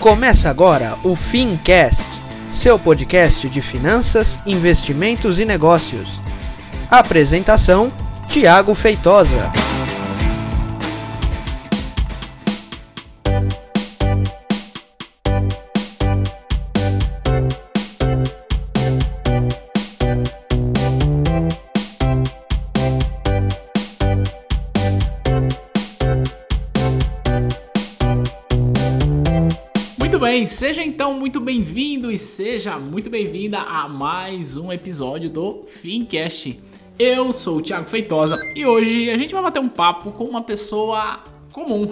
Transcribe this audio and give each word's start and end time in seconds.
Começa 0.00 0.48
agora 0.48 0.96
o 1.02 1.16
Fincast, 1.16 2.04
seu 2.52 2.78
podcast 2.78 3.48
de 3.48 3.60
finanças, 3.60 4.38
investimentos 4.46 5.40
e 5.40 5.44
negócios. 5.44 6.22
Apresentação: 6.88 7.92
Tiago 8.28 8.76
Feitosa. 8.76 9.52
Seja 30.48 30.82
então 30.82 31.12
muito 31.12 31.40
bem-vindo 31.40 32.10
e 32.10 32.16
seja 32.16 32.78
muito 32.78 33.10
bem-vinda 33.10 33.58
a 33.58 33.86
mais 33.86 34.56
um 34.56 34.72
episódio 34.72 35.28
do 35.28 35.64
Fincast. 35.66 36.58
Eu 36.98 37.34
sou 37.34 37.58
o 37.58 37.62
Thiago 37.62 37.86
Feitosa 37.86 38.38
e 38.56 38.64
hoje 38.64 39.10
a 39.10 39.16
gente 39.18 39.34
vai 39.34 39.42
bater 39.42 39.60
um 39.60 39.68
papo 39.68 40.10
com 40.10 40.24
uma 40.24 40.42
pessoa 40.42 41.22
comum. 41.52 41.90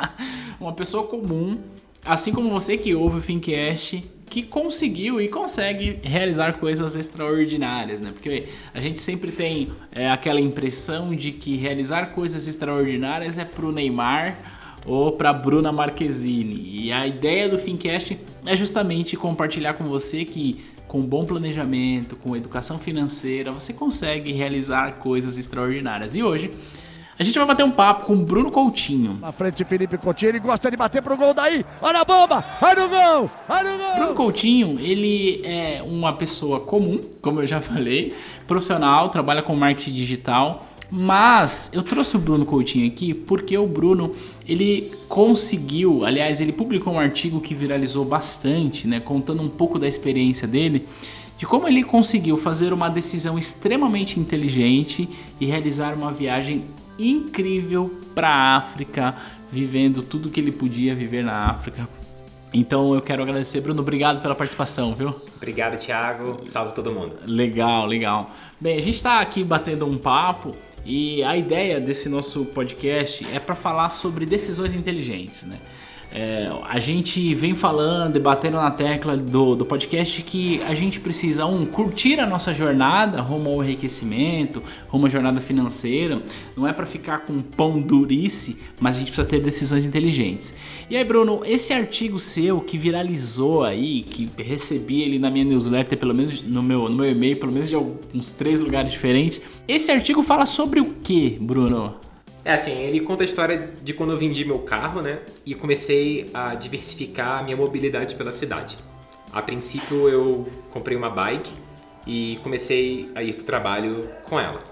uma 0.58 0.72
pessoa 0.72 1.06
comum, 1.06 1.58
assim 2.02 2.32
como 2.32 2.48
você 2.48 2.78
que 2.78 2.94
ouve 2.94 3.18
o 3.18 3.20
Fincast, 3.20 4.02
que 4.24 4.42
conseguiu 4.44 5.20
e 5.20 5.28
consegue 5.28 5.98
realizar 6.02 6.54
coisas 6.54 6.96
extraordinárias, 6.96 8.00
né? 8.00 8.12
Porque 8.12 8.46
a 8.72 8.80
gente 8.80 8.98
sempre 8.98 9.30
tem 9.30 9.72
é, 9.92 10.08
aquela 10.10 10.40
impressão 10.40 11.14
de 11.14 11.32
que 11.32 11.54
realizar 11.56 12.14
coisas 12.14 12.48
extraordinárias 12.48 13.36
é 13.36 13.44
pro 13.44 13.70
Neymar 13.70 14.59
ou 14.86 15.12
para 15.12 15.32
Bruna 15.32 15.72
Marquezine. 15.72 16.60
E 16.72 16.92
a 16.92 17.06
ideia 17.06 17.48
do 17.48 17.58
Fincast 17.58 18.18
é 18.46 18.56
justamente 18.56 19.16
compartilhar 19.16 19.74
com 19.74 19.84
você 19.84 20.24
que 20.24 20.58
com 20.86 21.00
bom 21.00 21.24
planejamento, 21.24 22.16
com 22.16 22.34
educação 22.34 22.76
financeira, 22.76 23.52
você 23.52 23.72
consegue 23.72 24.32
realizar 24.32 24.94
coisas 24.94 25.38
extraordinárias. 25.38 26.16
E 26.16 26.22
hoje 26.22 26.50
a 27.16 27.22
gente 27.22 27.38
vai 27.38 27.46
bater 27.46 27.62
um 27.62 27.70
papo 27.70 28.06
com 28.06 28.14
o 28.14 28.24
Bruno 28.24 28.50
Coutinho. 28.50 29.18
Na 29.20 29.30
frente, 29.30 29.62
Felipe 29.62 29.98
Coutinho, 29.98 30.30
ele 30.30 30.38
gosta 30.40 30.70
de 30.70 30.76
bater 30.76 31.02
pro 31.02 31.18
gol 31.18 31.34
daí. 31.34 31.64
Olha 31.82 32.00
a 32.00 32.04
bomba! 32.04 32.42
Olha 32.62 32.84
o 32.86 32.88
gol! 32.88 33.30
Olha 33.46 33.74
o 33.74 33.78
gol! 33.78 33.94
Bruno 33.96 34.14
Coutinho, 34.14 34.80
ele 34.80 35.42
é 35.44 35.82
uma 35.82 36.14
pessoa 36.14 36.60
comum, 36.60 36.98
como 37.20 37.40
eu 37.42 37.46
já 37.46 37.60
falei, 37.60 38.14
profissional, 38.48 39.10
trabalha 39.10 39.42
com 39.42 39.54
marketing 39.54 39.92
digital. 39.92 40.66
Mas 40.90 41.70
eu 41.72 41.82
trouxe 41.82 42.16
o 42.16 42.18
Bruno 42.18 42.44
Coutinho 42.44 42.86
aqui 42.86 43.14
porque 43.14 43.56
o 43.56 43.66
Bruno 43.66 44.12
ele 44.46 44.90
conseguiu, 45.08 46.04
aliás, 46.04 46.40
ele 46.40 46.52
publicou 46.52 46.94
um 46.94 46.98
artigo 46.98 47.40
que 47.40 47.54
viralizou 47.54 48.04
bastante, 48.04 48.88
né, 48.88 48.98
contando 48.98 49.42
um 49.42 49.48
pouco 49.48 49.78
da 49.78 49.86
experiência 49.86 50.48
dele, 50.48 50.86
de 51.38 51.46
como 51.46 51.68
ele 51.68 51.84
conseguiu 51.84 52.36
fazer 52.36 52.72
uma 52.72 52.88
decisão 52.88 53.38
extremamente 53.38 54.18
inteligente 54.18 55.08
e 55.40 55.46
realizar 55.46 55.94
uma 55.94 56.12
viagem 56.12 56.64
incrível 56.98 57.98
para 58.14 58.28
a 58.28 58.56
África, 58.56 59.14
vivendo 59.50 60.02
tudo 60.02 60.28
que 60.28 60.40
ele 60.40 60.52
podia 60.52 60.94
viver 60.94 61.24
na 61.24 61.50
África. 61.50 61.88
Então 62.52 62.94
eu 62.94 63.00
quero 63.00 63.22
agradecer, 63.22 63.60
Bruno, 63.60 63.80
obrigado 63.80 64.20
pela 64.20 64.34
participação, 64.34 64.92
viu? 64.92 65.14
Obrigado, 65.36 65.78
Thiago. 65.78 66.40
Salve 66.44 66.74
todo 66.74 66.92
mundo. 66.92 67.12
Legal, 67.24 67.86
legal. 67.86 68.28
Bem, 68.60 68.76
a 68.76 68.82
gente 68.82 68.96
está 68.96 69.20
aqui 69.20 69.44
batendo 69.44 69.86
um 69.86 69.96
papo 69.96 70.54
e 70.84 71.22
a 71.22 71.36
ideia 71.36 71.80
desse 71.80 72.08
nosso 72.08 72.44
podcast 72.46 73.26
é 73.32 73.38
para 73.38 73.54
falar 73.54 73.90
sobre 73.90 74.24
decisões 74.24 74.74
inteligentes, 74.74 75.44
né? 75.44 75.58
É, 76.12 76.50
a 76.68 76.80
gente 76.80 77.32
vem 77.34 77.54
falando, 77.54 78.14
debatendo 78.14 78.56
na 78.56 78.70
tecla 78.70 79.16
do, 79.16 79.54
do 79.54 79.64
podcast 79.64 80.22
que 80.22 80.60
a 80.64 80.74
gente 80.74 80.98
precisa, 80.98 81.46
um, 81.46 81.64
curtir 81.64 82.18
a 82.18 82.26
nossa 82.26 82.52
jornada 82.52 83.20
rumo 83.20 83.50
ao 83.50 83.62
enriquecimento, 83.62 84.60
rumo 84.88 85.06
à 85.06 85.08
jornada 85.08 85.40
financeira. 85.40 86.20
Não 86.56 86.66
é 86.66 86.72
para 86.72 86.84
ficar 86.84 87.20
com 87.20 87.40
pão 87.40 87.80
durice, 87.80 88.56
mas 88.80 88.96
a 88.96 88.98
gente 88.98 89.12
precisa 89.12 89.28
ter 89.28 89.40
decisões 89.40 89.84
inteligentes. 89.84 90.52
E 90.88 90.96
aí, 90.96 91.04
Bruno, 91.04 91.42
esse 91.44 91.72
artigo 91.72 92.18
seu 92.18 92.60
que 92.60 92.76
viralizou 92.76 93.62
aí, 93.62 94.02
que 94.02 94.28
recebi 94.42 95.02
ele 95.02 95.18
na 95.18 95.30
minha 95.30 95.44
newsletter, 95.44 95.96
pelo 95.96 96.14
menos 96.14 96.42
no 96.42 96.62
meu, 96.62 96.88
no 96.88 96.96
meu 96.96 97.10
e-mail, 97.10 97.36
pelo 97.36 97.52
menos 97.52 97.68
de 97.68 97.76
alguns 97.76 98.32
três 98.32 98.60
lugares 98.60 98.90
diferentes. 98.90 99.40
Esse 99.68 99.92
artigo 99.92 100.22
fala 100.22 100.44
sobre 100.44 100.80
o 100.80 100.94
que, 101.02 101.38
Bruno? 101.40 102.09
É 102.44 102.54
assim, 102.54 102.72
ele 102.72 103.00
conta 103.00 103.22
a 103.22 103.26
história 103.26 103.70
de 103.82 103.92
quando 103.92 104.12
eu 104.12 104.16
vendi 104.16 104.44
meu 104.44 104.60
carro, 104.60 105.02
né? 105.02 105.20
E 105.44 105.54
comecei 105.54 106.30
a 106.32 106.54
diversificar 106.54 107.40
a 107.40 107.42
minha 107.42 107.56
mobilidade 107.56 108.14
pela 108.14 108.32
cidade. 108.32 108.78
A 109.32 109.42
princípio 109.42 110.08
eu 110.08 110.48
comprei 110.70 110.96
uma 110.96 111.10
bike 111.10 111.52
e 112.06 112.38
comecei 112.42 113.10
a 113.14 113.22
ir 113.22 113.34
para 113.34 113.42
o 113.42 113.44
trabalho 113.44 114.08
com 114.22 114.40
ela. 114.40 114.62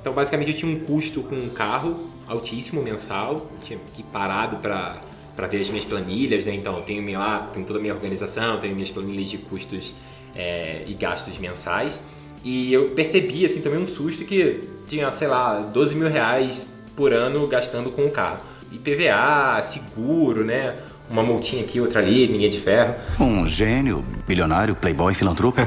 Então 0.00 0.12
basicamente 0.12 0.50
eu 0.50 0.56
tinha 0.56 0.70
um 0.70 0.80
custo 0.80 1.22
com 1.22 1.34
um 1.34 1.48
carro 1.48 2.10
altíssimo 2.28 2.82
mensal, 2.82 3.50
tinha 3.62 3.78
que 3.94 4.02
ir 4.02 4.06
parado 4.12 4.58
para 4.58 4.96
para 5.34 5.46
ver 5.46 5.62
as 5.62 5.70
minhas 5.70 5.86
planilhas, 5.86 6.44
né? 6.44 6.54
Então 6.54 6.76
eu 6.76 6.82
tenho 6.82 7.18
lá, 7.18 7.48
tenho 7.52 7.64
toda 7.64 7.78
a 7.78 7.82
minha 7.82 7.94
organização, 7.94 8.60
tenho 8.60 8.74
minhas 8.74 8.90
planilhas 8.90 9.28
de 9.28 9.38
custos 9.38 9.94
é, 10.36 10.84
e 10.86 10.92
gastos 10.92 11.38
mensais. 11.38 12.02
E 12.44 12.70
eu 12.70 12.90
percebi 12.90 13.46
assim 13.46 13.62
também 13.62 13.78
um 13.78 13.86
susto 13.86 14.24
que 14.26 14.62
tinha, 14.86 15.10
sei 15.10 15.28
lá, 15.28 15.60
12 15.60 15.94
mil 15.94 16.08
reais 16.08 16.66
por 16.96 17.12
ano 17.12 17.46
gastando 17.46 17.90
com 17.90 18.06
o 18.06 18.10
carro. 18.10 18.40
IPVA, 18.72 19.60
seguro, 19.62 20.44
né? 20.44 20.76
Uma 21.10 21.22
multinha 21.24 21.64
aqui, 21.64 21.80
outra 21.80 22.00
ali, 22.00 22.28
ninguém 22.28 22.48
de 22.48 22.58
ferro. 22.58 22.94
Um 23.18 23.44
gênio, 23.44 24.04
bilionário, 24.28 24.76
playboy, 24.76 25.12
filantropo. 25.12 25.60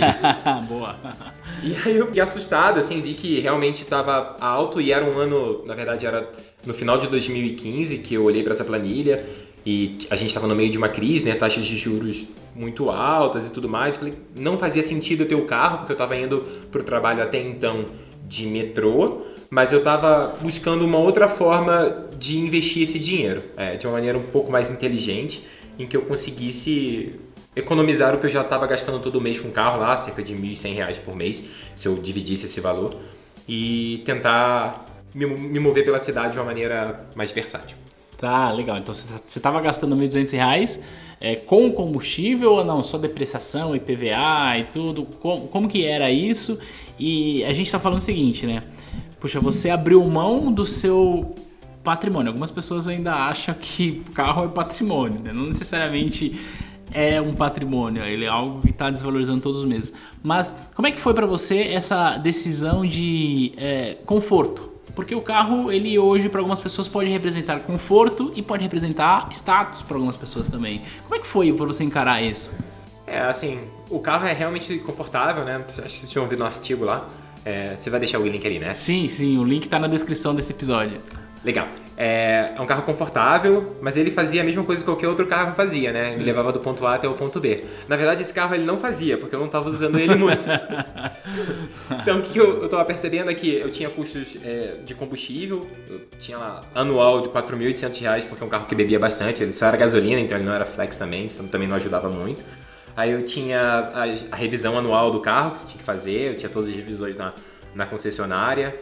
Boa. 0.68 0.96
E 1.62 1.74
aí 1.84 1.96
eu 1.96 2.06
fiquei 2.06 2.22
assustado, 2.22 2.78
assim, 2.78 3.00
vi 3.00 3.14
que 3.14 3.40
realmente 3.40 3.82
estava 3.82 4.36
alto 4.40 4.80
e 4.80 4.92
era 4.92 5.04
um 5.04 5.18
ano, 5.18 5.64
na 5.66 5.74
verdade 5.74 6.06
era 6.06 6.30
no 6.64 6.72
final 6.72 6.98
de 6.98 7.08
2015 7.08 7.98
que 7.98 8.14
eu 8.14 8.22
olhei 8.22 8.42
para 8.44 8.52
essa 8.52 8.64
planilha 8.64 9.24
e 9.64 9.98
a 10.10 10.14
gente 10.14 10.28
estava 10.28 10.46
no 10.46 10.54
meio 10.54 10.70
de 10.70 10.78
uma 10.78 10.88
crise, 10.88 11.28
né, 11.28 11.34
taxas 11.34 11.66
de 11.66 11.76
juros 11.76 12.24
muito 12.54 12.88
altas 12.88 13.48
e 13.48 13.50
tudo 13.50 13.68
mais. 13.68 13.96
Falei, 13.96 14.14
não 14.36 14.56
fazia 14.56 14.82
sentido 14.82 15.22
eu 15.24 15.28
ter 15.28 15.34
o 15.34 15.44
carro 15.46 15.78
porque 15.78 15.92
eu 15.92 15.96
estava 15.96 16.14
indo 16.14 16.38
para 16.70 16.80
o 16.80 16.84
trabalho 16.84 17.22
até 17.22 17.40
então 17.40 17.84
de 18.28 18.46
metrô 18.46 19.25
mas 19.50 19.72
eu 19.72 19.78
estava 19.78 20.36
buscando 20.40 20.84
uma 20.84 20.98
outra 20.98 21.28
forma 21.28 22.06
de 22.18 22.38
investir 22.38 22.82
esse 22.82 22.98
dinheiro, 22.98 23.42
é, 23.56 23.76
de 23.76 23.86
uma 23.86 23.94
maneira 23.94 24.18
um 24.18 24.22
pouco 24.22 24.50
mais 24.50 24.70
inteligente, 24.70 25.46
em 25.78 25.86
que 25.86 25.96
eu 25.96 26.02
conseguisse 26.02 27.18
economizar 27.54 28.14
o 28.14 28.18
que 28.18 28.26
eu 28.26 28.30
já 28.30 28.42
estava 28.42 28.66
gastando 28.66 29.00
todo 29.00 29.20
mês 29.20 29.40
com 29.40 29.50
carro 29.50 29.80
lá, 29.80 29.96
cerca 29.96 30.22
de 30.22 30.34
R$ 30.34 30.40
1.100 30.54 31.00
por 31.00 31.16
mês, 31.16 31.42
se 31.74 31.88
eu 31.88 31.96
dividisse 31.96 32.46
esse 32.46 32.60
valor, 32.60 32.94
e 33.48 34.02
tentar 34.04 34.84
me, 35.14 35.26
mover 35.58 35.84
pela 35.84 35.98
cidade 35.98 36.32
de 36.32 36.38
uma 36.38 36.44
maneira 36.44 37.06
mais 37.14 37.30
versátil. 37.30 37.76
Tá, 38.18 38.50
legal. 38.50 38.78
Então 38.78 38.92
você 38.92 39.08
estava 39.26 39.60
gastando 39.60 39.94
R$ 39.96 40.08
1.200 40.08 40.80
é, 41.20 41.36
com 41.36 41.70
combustível 41.72 42.52
ou 42.52 42.64
não? 42.64 42.82
Só 42.82 42.98
depreciação, 42.98 43.74
IPVA 43.74 44.58
e 44.58 44.64
tudo? 44.64 45.06
Como, 45.20 45.48
como 45.48 45.68
que 45.68 45.84
era 45.84 46.10
isso? 46.10 46.58
E 46.98 47.44
a 47.44 47.52
gente 47.52 47.66
está 47.66 47.78
falando 47.78 47.98
o 47.98 48.02
seguinte, 48.02 48.46
né? 48.46 48.60
Puxa, 49.18 49.40
você 49.40 49.70
abriu 49.70 50.04
mão 50.04 50.52
do 50.52 50.66
seu 50.66 51.34
patrimônio. 51.82 52.30
Algumas 52.30 52.50
pessoas 52.50 52.88
ainda 52.88 53.14
acham 53.14 53.54
que 53.54 54.02
carro 54.14 54.44
é 54.44 54.48
patrimônio, 54.48 55.20
né? 55.20 55.32
Não 55.32 55.46
necessariamente 55.46 56.38
é 56.92 57.20
um 57.20 57.34
patrimônio, 57.34 58.02
ele 58.02 58.24
é 58.24 58.28
algo 58.28 58.60
que 58.60 58.70
está 58.70 58.90
desvalorizando 58.90 59.40
todos 59.40 59.60
os 59.60 59.64
meses. 59.64 59.92
Mas 60.22 60.54
como 60.74 60.88
é 60.88 60.90
que 60.90 61.00
foi 61.00 61.14
para 61.14 61.26
você 61.26 61.62
essa 61.68 62.16
decisão 62.16 62.84
de 62.84 63.52
é, 63.56 63.96
conforto? 64.04 64.72
Porque 64.94 65.14
o 65.14 65.20
carro, 65.20 65.70
ele 65.70 65.98
hoje 65.98 66.28
para 66.28 66.40
algumas 66.40 66.58
pessoas 66.58 66.88
pode 66.88 67.10
representar 67.10 67.60
conforto 67.60 68.32
e 68.34 68.42
pode 68.42 68.62
representar 68.62 69.28
status 69.30 69.82
para 69.82 69.96
algumas 69.96 70.16
pessoas 70.16 70.48
também. 70.48 70.82
Como 71.02 71.14
é 71.14 71.18
que 71.18 71.26
foi 71.26 71.52
para 71.52 71.66
você 71.66 71.84
encarar 71.84 72.22
isso? 72.22 72.50
É, 73.06 73.20
assim, 73.20 73.60
o 73.90 73.98
carro 73.98 74.26
é 74.26 74.32
realmente 74.32 74.78
confortável, 74.78 75.44
né? 75.44 75.56
Acho 75.56 75.66
que 75.66 75.92
vocês 75.92 76.10
tinham 76.10 76.24
ouvido 76.24 76.38
no 76.40 76.46
artigo 76.46 76.84
lá. 76.84 77.06
É, 77.46 77.76
você 77.76 77.88
vai 77.88 78.00
deixar 78.00 78.18
o 78.18 78.26
link 78.26 78.44
ali, 78.44 78.58
né? 78.58 78.74
Sim, 78.74 79.08
sim, 79.08 79.38
o 79.38 79.44
link 79.44 79.68
tá 79.68 79.78
na 79.78 79.86
descrição 79.86 80.34
desse 80.34 80.50
episódio. 80.50 81.00
Legal. 81.44 81.68
É, 81.96 82.54
é, 82.56 82.60
um 82.60 82.66
carro 82.66 82.82
confortável, 82.82 83.76
mas 83.80 83.96
ele 83.96 84.10
fazia 84.10 84.42
a 84.42 84.44
mesma 84.44 84.64
coisa 84.64 84.82
que 84.82 84.86
qualquer 84.86 85.06
outro 85.06 85.28
carro 85.28 85.54
fazia, 85.54 85.92
né? 85.92 86.16
Me 86.16 86.24
levava 86.24 86.52
do 86.52 86.58
ponto 86.58 86.84
A 86.84 86.96
até 86.96 87.06
o 87.06 87.14
ponto 87.14 87.38
B. 87.38 87.62
Na 87.86 87.96
verdade, 87.96 88.20
esse 88.20 88.34
carro 88.34 88.52
ele 88.52 88.64
não 88.64 88.80
fazia, 88.80 89.16
porque 89.16 89.32
eu 89.32 89.38
não 89.38 89.46
estava 89.46 89.70
usando 89.70 89.96
ele 89.96 90.16
muito. 90.16 90.42
então, 92.02 92.18
o 92.18 92.22
que 92.22 92.36
eu, 92.36 92.64
estava 92.64 92.84
percebendo 92.84 93.30
é 93.30 93.34
que 93.34 93.54
eu 93.54 93.70
tinha 93.70 93.88
custos 93.88 94.36
é, 94.44 94.78
de 94.84 94.96
combustível, 94.96 95.60
eu 95.88 96.00
tinha 96.18 96.36
lá 96.36 96.60
anual 96.74 97.20
de 97.20 97.28
R$ 97.28 97.34
4.800, 97.34 98.26
porque 98.26 98.42
é 98.42 98.46
um 98.46 98.50
carro 98.50 98.66
que 98.66 98.74
bebia 98.74 98.98
bastante, 98.98 99.40
ele 99.40 99.52
só 99.52 99.66
era 99.66 99.76
gasolina, 99.76 100.20
então 100.20 100.36
ele 100.36 100.44
não 100.46 100.52
era 100.52 100.66
flex 100.66 100.96
também, 100.96 101.26
isso 101.26 101.44
também 101.44 101.68
não 101.68 101.76
ajudava 101.76 102.10
muito. 102.10 102.42
Aí 102.96 103.12
eu 103.12 103.24
tinha 103.24 103.60
a, 103.60 104.04
a, 104.32 104.36
revisão 104.36 104.78
anual 104.78 105.10
do 105.10 105.20
carro 105.20 105.52
que 105.52 105.58
você 105.58 105.66
tinha 105.66 105.78
que 105.78 105.84
fazer, 105.84 106.32
eu 106.32 106.34
tinha 106.34 106.48
todas 106.48 106.68
as 106.70 106.74
revisões 106.74 107.14
na, 107.14 107.34
na 107.74 107.86
concessionária. 107.86 108.74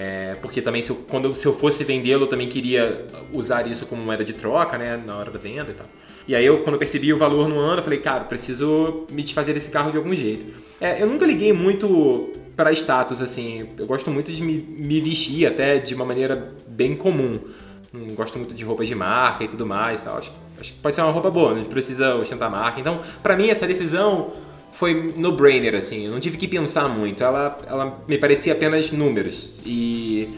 É, 0.00 0.36
porque 0.40 0.62
também 0.62 0.80
se 0.80 0.90
eu, 0.90 0.96
quando, 1.08 1.34
se 1.34 1.44
eu 1.44 1.52
fosse 1.52 1.82
vendê-lo, 1.82 2.22
eu 2.22 2.28
também 2.28 2.48
queria 2.48 3.04
usar 3.34 3.66
isso 3.66 3.84
como 3.84 4.00
moeda 4.00 4.24
de 4.24 4.32
troca, 4.32 4.78
né? 4.78 4.96
Na 4.96 5.18
hora 5.18 5.30
da 5.30 5.38
venda 5.38 5.72
e 5.72 5.74
tal. 5.74 5.86
E 6.26 6.36
aí 6.36 6.46
eu, 6.46 6.58
quando 6.58 6.74
eu 6.74 6.78
percebi 6.78 7.12
o 7.12 7.18
valor 7.18 7.48
no 7.48 7.58
ano, 7.58 7.80
eu 7.80 7.82
falei, 7.82 7.98
cara, 7.98 8.24
preciso 8.24 9.06
me 9.10 9.22
desfazer 9.22 9.54
desse 9.54 9.70
carro 9.70 9.90
de 9.90 9.96
algum 9.96 10.14
jeito. 10.14 10.46
É, 10.80 11.02
eu 11.02 11.06
nunca 11.06 11.26
liguei 11.26 11.52
muito 11.52 12.30
para 12.56 12.72
status, 12.72 13.20
assim. 13.20 13.68
Eu 13.76 13.86
gosto 13.86 14.10
muito 14.10 14.32
de 14.32 14.40
me, 14.42 14.62
me 14.62 15.00
vestir 15.00 15.46
até 15.46 15.78
de 15.78 15.94
uma 15.94 16.04
maneira 16.04 16.54
bem 16.66 16.94
comum. 16.94 17.38
Não 17.92 18.14
gosto 18.14 18.38
muito 18.38 18.54
de 18.54 18.64
roupas 18.64 18.86
de 18.86 18.94
marca 18.94 19.42
e 19.42 19.48
tudo 19.48 19.66
mais. 19.66 20.04
Tal. 20.04 20.20
Pode 20.82 20.94
ser 20.94 21.02
uma 21.02 21.10
roupa 21.10 21.30
boa, 21.30 21.54
não 21.54 21.64
precisa 21.64 22.14
ostentar 22.14 22.50
marca. 22.50 22.80
Então, 22.80 23.00
para 23.22 23.36
mim, 23.36 23.48
essa 23.48 23.66
decisão 23.66 24.32
foi 24.72 25.12
no 25.16 25.32
brainer 25.32 25.74
assim, 25.74 26.06
eu 26.06 26.12
não 26.12 26.20
tive 26.20 26.36
que 26.36 26.46
pensar 26.46 26.88
muito. 26.88 27.22
Ela, 27.22 27.56
ela 27.66 27.98
me 28.06 28.18
parecia 28.18 28.52
apenas 28.52 28.92
números. 28.92 29.54
E 29.64 30.28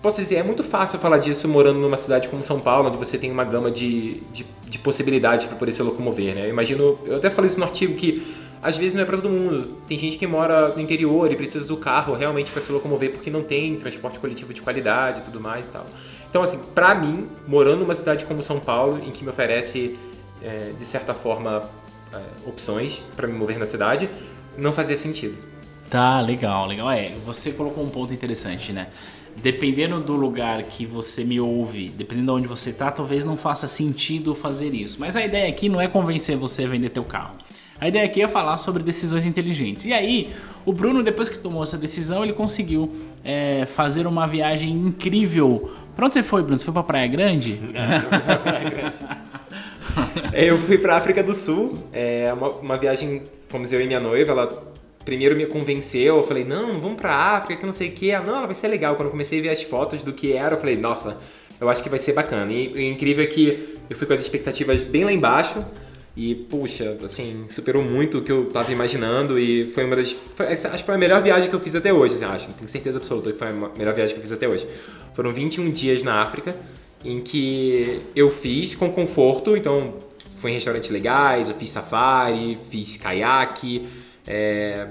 posso 0.00 0.20
dizer, 0.20 0.36
é 0.36 0.42
muito 0.42 0.62
fácil 0.62 0.98
falar 0.98 1.18
disso 1.18 1.48
morando 1.48 1.78
numa 1.78 1.96
cidade 1.96 2.28
como 2.28 2.42
São 2.42 2.60
Paulo, 2.60 2.88
onde 2.88 2.98
você 2.98 3.16
tem 3.16 3.30
uma 3.30 3.44
gama 3.44 3.70
de, 3.70 4.20
de, 4.32 4.44
de 4.66 4.78
possibilidades 4.78 5.46
para 5.46 5.56
poder 5.56 5.72
se 5.72 5.82
locomover, 5.82 6.34
né? 6.34 6.46
Eu 6.46 6.50
imagino, 6.50 6.98
eu 7.04 7.16
até 7.16 7.30
falei 7.30 7.48
isso 7.48 7.58
no 7.58 7.64
artigo 7.64 7.94
que 7.94 8.22
às 8.62 8.76
vezes 8.76 8.94
não 8.94 9.02
é 9.02 9.04
para 9.04 9.16
todo 9.16 9.28
mundo. 9.28 9.76
Tem 9.88 9.98
gente 9.98 10.16
que 10.16 10.26
mora 10.26 10.68
no 10.68 10.80
interior 10.80 11.30
e 11.32 11.36
precisa 11.36 11.66
do 11.66 11.76
carro 11.76 12.14
realmente 12.14 12.50
para 12.52 12.60
se 12.60 12.70
locomover 12.70 13.10
porque 13.10 13.30
não 13.30 13.42
tem 13.42 13.74
transporte 13.74 14.20
coletivo 14.20 14.54
de 14.54 14.62
qualidade 14.62 15.20
e 15.20 15.22
tudo 15.22 15.40
mais 15.40 15.66
e 15.66 15.70
tal. 15.70 15.86
Então, 16.32 16.42
assim, 16.42 16.58
para 16.74 16.94
mim, 16.94 17.28
morando 17.46 17.80
numa 17.80 17.94
cidade 17.94 18.24
como 18.24 18.42
São 18.42 18.58
Paulo, 18.58 18.98
em 19.04 19.10
que 19.10 19.22
me 19.22 19.28
oferece, 19.28 19.98
é, 20.42 20.72
de 20.78 20.84
certa 20.86 21.12
forma, 21.12 21.68
é, 22.10 22.18
opções 22.46 23.02
para 23.14 23.26
me 23.26 23.34
mover 23.34 23.58
na 23.58 23.66
cidade, 23.66 24.08
não 24.56 24.72
fazia 24.72 24.96
sentido. 24.96 25.36
Tá, 25.90 26.22
legal, 26.22 26.66
legal. 26.66 26.90
É, 26.90 27.10
você 27.26 27.52
colocou 27.52 27.84
um 27.84 27.90
ponto 27.90 28.14
interessante, 28.14 28.72
né? 28.72 28.86
Dependendo 29.42 30.00
do 30.00 30.14
lugar 30.14 30.62
que 30.62 30.86
você 30.86 31.22
me 31.22 31.38
ouve, 31.38 31.90
dependendo 31.90 32.32
de 32.32 32.38
onde 32.38 32.48
você 32.48 32.72
tá, 32.72 32.90
talvez 32.90 33.26
não 33.26 33.36
faça 33.36 33.68
sentido 33.68 34.34
fazer 34.34 34.72
isso. 34.72 34.98
Mas 34.98 35.16
a 35.16 35.22
ideia 35.22 35.50
aqui 35.50 35.68
não 35.68 35.82
é 35.82 35.86
convencer 35.86 36.34
você 36.34 36.64
a 36.64 36.66
vender 36.66 36.88
teu 36.88 37.04
carro. 37.04 37.36
A 37.82 37.88
ideia 37.88 38.04
aqui 38.04 38.22
é 38.22 38.28
falar 38.28 38.58
sobre 38.58 38.80
decisões 38.80 39.26
inteligentes. 39.26 39.86
E 39.86 39.92
aí, 39.92 40.30
o 40.64 40.72
Bruno, 40.72 41.02
depois 41.02 41.28
que 41.28 41.36
tomou 41.36 41.64
essa 41.64 41.76
decisão, 41.76 42.22
ele 42.22 42.32
conseguiu 42.32 42.94
é, 43.24 43.66
fazer 43.66 44.06
uma 44.06 44.24
viagem 44.24 44.70
incrível. 44.70 45.72
Pra 45.94 46.06
onde 46.06 46.14
você 46.14 46.22
foi, 46.22 46.42
Bruno? 46.42 46.58
Você 46.58 46.64
foi 46.64 46.74
pra 46.74 46.82
Praia 46.82 47.06
Grande? 47.06 47.60
Não, 47.72 48.38
Praia 48.38 48.70
Grande. 48.70 48.94
eu 50.32 50.58
fui 50.58 50.78
pra 50.78 50.96
África 50.96 51.22
do 51.22 51.34
Sul, 51.34 51.78
é 51.92 52.32
uma, 52.32 52.48
uma 52.48 52.76
viagem, 52.76 53.22
fomos 53.48 53.72
eu 53.72 53.80
e 53.80 53.86
minha 53.86 54.00
noiva, 54.00 54.32
ela 54.32 54.72
primeiro 55.04 55.36
me 55.36 55.46
convenceu, 55.46 56.16
eu 56.16 56.22
falei, 56.22 56.44
não, 56.44 56.78
vamos 56.78 57.00
pra 57.00 57.12
África, 57.12 57.60
que 57.60 57.66
não 57.66 57.72
sei 57.72 57.88
o 57.88 57.92
que, 57.92 58.12
não, 58.18 58.36
ela 58.36 58.46
vai 58.46 58.54
ser 58.54 58.68
legal. 58.68 58.94
Quando 58.94 59.06
eu 59.06 59.10
comecei 59.10 59.40
a 59.40 59.42
ver 59.42 59.48
as 59.50 59.62
fotos 59.62 60.02
do 60.02 60.12
que 60.12 60.32
era, 60.32 60.54
eu 60.54 60.60
falei, 60.60 60.76
nossa, 60.76 61.18
eu 61.60 61.68
acho 61.68 61.82
que 61.82 61.88
vai 61.88 61.98
ser 61.98 62.12
bacana. 62.12 62.52
E 62.52 62.72
o 62.72 62.80
incrível 62.80 63.24
é 63.24 63.26
que 63.26 63.78
eu 63.90 63.96
fui 63.96 64.06
com 64.06 64.12
as 64.12 64.20
expectativas 64.20 64.82
bem 64.82 65.04
lá 65.04 65.12
embaixo, 65.12 65.64
e, 66.14 66.34
puxa, 66.34 66.96
assim, 67.02 67.46
superou 67.48 67.82
muito 67.82 68.18
o 68.18 68.22
que 68.22 68.30
eu 68.30 68.44
tava 68.46 68.70
imaginando 68.70 69.38
e 69.38 69.68
foi 69.68 69.84
uma 69.84 69.96
das. 69.96 70.14
Foi, 70.34 70.46
acho 70.46 70.68
que 70.68 70.84
foi 70.84 70.94
a 70.94 70.98
melhor 70.98 71.22
viagem 71.22 71.48
que 71.48 71.54
eu 71.54 71.60
fiz 71.60 71.74
até 71.74 71.92
hoje, 71.92 72.14
assim, 72.14 72.24
acho. 72.24 72.48
Tenho 72.52 72.68
certeza 72.68 72.98
absoluta 72.98 73.32
que 73.32 73.38
foi 73.38 73.48
a 73.48 73.52
melhor 73.52 73.94
viagem 73.94 74.14
que 74.14 74.18
eu 74.18 74.22
fiz 74.22 74.32
até 74.32 74.46
hoje. 74.46 74.66
Foram 75.14 75.32
21 75.32 75.70
dias 75.70 76.02
na 76.02 76.20
África, 76.20 76.54
em 77.02 77.20
que 77.20 78.00
eu 78.14 78.30
fiz 78.30 78.74
com 78.74 78.90
conforto, 78.90 79.56
então 79.56 79.94
fui 80.38 80.50
em 80.50 80.54
restaurantes 80.54 80.90
legais, 80.90 81.48
eu 81.48 81.54
fiz 81.54 81.70
safari, 81.70 82.58
fiz 82.70 82.98
caiaque, 82.98 83.88
é, 84.26 84.88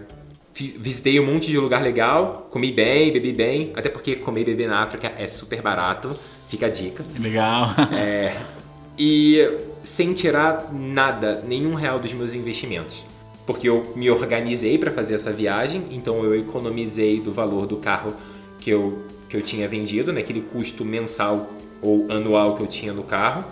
visitei 0.54 1.20
um 1.20 1.26
monte 1.26 1.48
de 1.48 1.58
lugar 1.58 1.84
legal, 1.84 2.48
comi 2.50 2.72
bem, 2.72 3.12
bebi 3.12 3.32
bem, 3.32 3.72
até 3.76 3.90
porque 3.90 4.16
comer 4.16 4.42
e 4.42 4.46
beber 4.46 4.68
na 4.68 4.82
África 4.82 5.14
é 5.18 5.28
super 5.28 5.62
barato, 5.62 6.16
fica 6.50 6.66
a 6.66 6.70
dica. 6.70 7.06
Legal. 7.20 7.70
É, 7.94 8.36
e 8.98 9.70
sem 9.84 10.14
tirar 10.14 10.72
nada, 10.74 11.44
nenhum 11.48 11.74
real 11.74 12.00
dos 12.00 12.14
meus 12.14 12.34
investimentos. 12.34 13.06
Porque 13.46 13.68
eu 13.68 13.94
me 13.96 14.10
organizei 14.10 14.78
para 14.78 14.92
fazer 14.92 15.16
essa 15.16 15.32
viagem, 15.32 15.88
então 15.92 16.24
eu 16.24 16.36
economizei 16.36 17.20
do 17.20 17.34
valor 17.34 17.66
do 17.66 17.78
carro 17.78 18.14
que 18.60 18.70
eu, 18.70 19.00
que 19.28 19.36
eu 19.36 19.42
tinha 19.42 19.68
vendido, 19.68 20.14
naquele 20.14 20.42
né, 20.42 20.46
custo 20.52 20.86
mensal 20.86 21.50
ou 21.82 22.06
anual 22.12 22.56
que 22.56 22.62
eu 22.62 22.68
tinha 22.68 22.94
no 22.94 23.04
carro. 23.04 23.44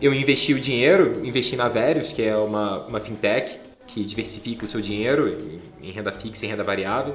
Eu 0.00 0.12
investi 0.12 0.52
o 0.52 0.60
dinheiro, 0.60 1.24
investi 1.24 1.56
na 1.56 1.68
Verius, 1.68 2.12
que 2.12 2.22
é 2.22 2.36
uma, 2.36 2.80
uma 2.86 3.00
fintech 3.00 3.58
que 3.86 4.04
diversifica 4.04 4.64
o 4.64 4.68
seu 4.68 4.80
dinheiro 4.80 5.60
em, 5.80 5.90
renda 5.90 6.12
fixa 6.12 6.44
e 6.44 6.48
renda 6.48 6.64
variável. 6.64 7.14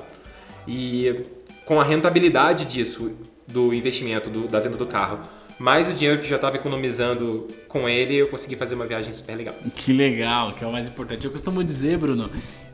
E 0.67 1.21
com 1.65 1.79
a 1.79 1.83
rentabilidade 1.83 2.65
disso, 2.65 3.11
do 3.47 3.73
investimento, 3.73 4.29
do, 4.29 4.47
da 4.47 4.59
venda 4.59 4.77
do 4.77 4.87
carro, 4.87 5.19
mais 5.59 5.89
o 5.89 5.93
dinheiro 5.93 6.19
que 6.19 6.27
já 6.27 6.35
estava 6.35 6.55
economizando 6.55 7.47
com 7.67 7.87
ele, 7.87 8.15
eu 8.15 8.27
consegui 8.27 8.55
fazer 8.55 8.75
uma 8.75 8.85
viagem 8.85 9.13
super 9.13 9.35
legal. 9.35 9.55
Que 9.75 9.93
legal, 9.93 10.53
que 10.53 10.63
é 10.63 10.67
o 10.67 10.71
mais 10.71 10.87
importante. 10.87 11.25
Eu 11.25 11.31
costumo 11.31 11.63
dizer, 11.63 11.97
Bruno, 11.97 12.29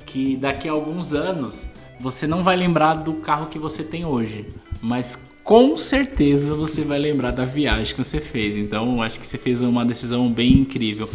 que 0.05 0.37
daqui 0.37 0.69
a 0.69 0.71
alguns 0.71 1.13
anos 1.13 1.73
você 1.99 2.27
não 2.27 2.43
vai 2.43 2.55
lembrar 2.55 2.95
do 2.95 3.13
carro 3.13 3.47
que 3.47 3.59
você 3.59 3.83
tem 3.83 4.05
hoje, 4.05 4.45
mas 4.81 5.29
com 5.43 5.77
certeza 5.77 6.53
você 6.53 6.83
vai 6.83 6.99
lembrar 6.99 7.31
da 7.31 7.45
viagem 7.45 7.95
que 7.95 8.03
você 8.03 8.19
fez. 8.19 8.55
Então, 8.55 9.01
acho 9.01 9.19
que 9.19 9.25
você 9.25 9.37
fez 9.37 9.61
uma 9.61 9.85
decisão 9.85 10.31
bem 10.31 10.53
incrível. 10.53 11.09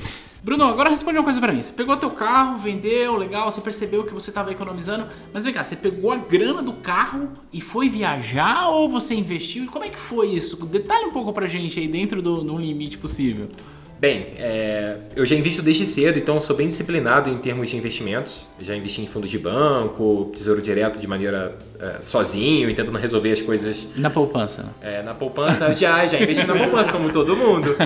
Bruno, 0.45 0.65
agora 0.65 0.91
responde 0.91 1.19
uma 1.19 1.25
coisa 1.25 1.39
para 1.39 1.53
mim. 1.53 1.63
Você 1.63 1.73
pegou 1.73 1.97
teu 1.97 2.11
carro, 2.11 2.59
vendeu, 2.59 3.15
legal, 3.17 3.49
você 3.49 3.61
percebeu 3.61 4.03
que 4.03 4.13
você 4.13 4.31
estava 4.31 4.51
economizando, 4.51 5.07
mas 5.33 5.45
vem 5.45 5.55
cá, 5.55 5.63
você 5.63 5.77
pegou 5.77 6.11
a 6.11 6.17
grana 6.17 6.61
do 6.61 6.73
carro 6.73 7.31
e 7.53 7.61
foi 7.61 7.89
viajar 7.89 8.69
ou 8.69 8.89
você 8.89 9.15
investiu? 9.15 9.67
Como 9.71 9.85
é 9.85 9.89
que 9.89 9.99
foi 9.99 10.31
isso? 10.31 10.57
Detalhe 10.67 11.05
um 11.05 11.13
pouco 11.13 11.33
pra 11.33 11.47
gente 11.47 11.79
aí 11.79 11.87
dentro 11.87 12.21
do, 12.21 12.43
do 12.43 12.59
limite 12.59 12.99
possível. 12.99 13.49
Bem, 14.03 14.33
é, 14.37 14.97
eu 15.15 15.25
já 15.25 15.37
invisto 15.37 15.63
desde 15.63 15.87
cedo, 15.87 16.19
então 16.19 16.41
sou 16.41 16.57
bem 16.57 16.67
disciplinado 16.67 17.31
em 17.31 17.37
termos 17.37 17.71
de 17.71 17.77
investimentos. 17.77 18.45
Já 18.61 18.75
investi 18.75 19.01
em 19.01 19.07
fundos 19.07 19.31
de 19.31 19.39
banco, 19.39 20.29
tesouro 20.35 20.61
direto 20.61 20.99
de 20.99 21.07
maneira 21.07 21.57
é, 21.79 22.03
sozinho 22.03 22.69
e 22.69 22.75
tentando 22.75 22.99
resolver 22.99 23.31
as 23.31 23.41
coisas. 23.41 23.87
Na 23.95 24.11
poupança? 24.11 24.65
É, 24.81 25.05
na 25.05 25.15
poupança 25.15 25.73
já, 25.73 26.05
já 26.05 26.21
investi 26.21 26.45
na 26.45 26.57
poupança, 26.57 26.91
como 26.91 27.13
todo 27.13 27.37
mundo. 27.37 27.77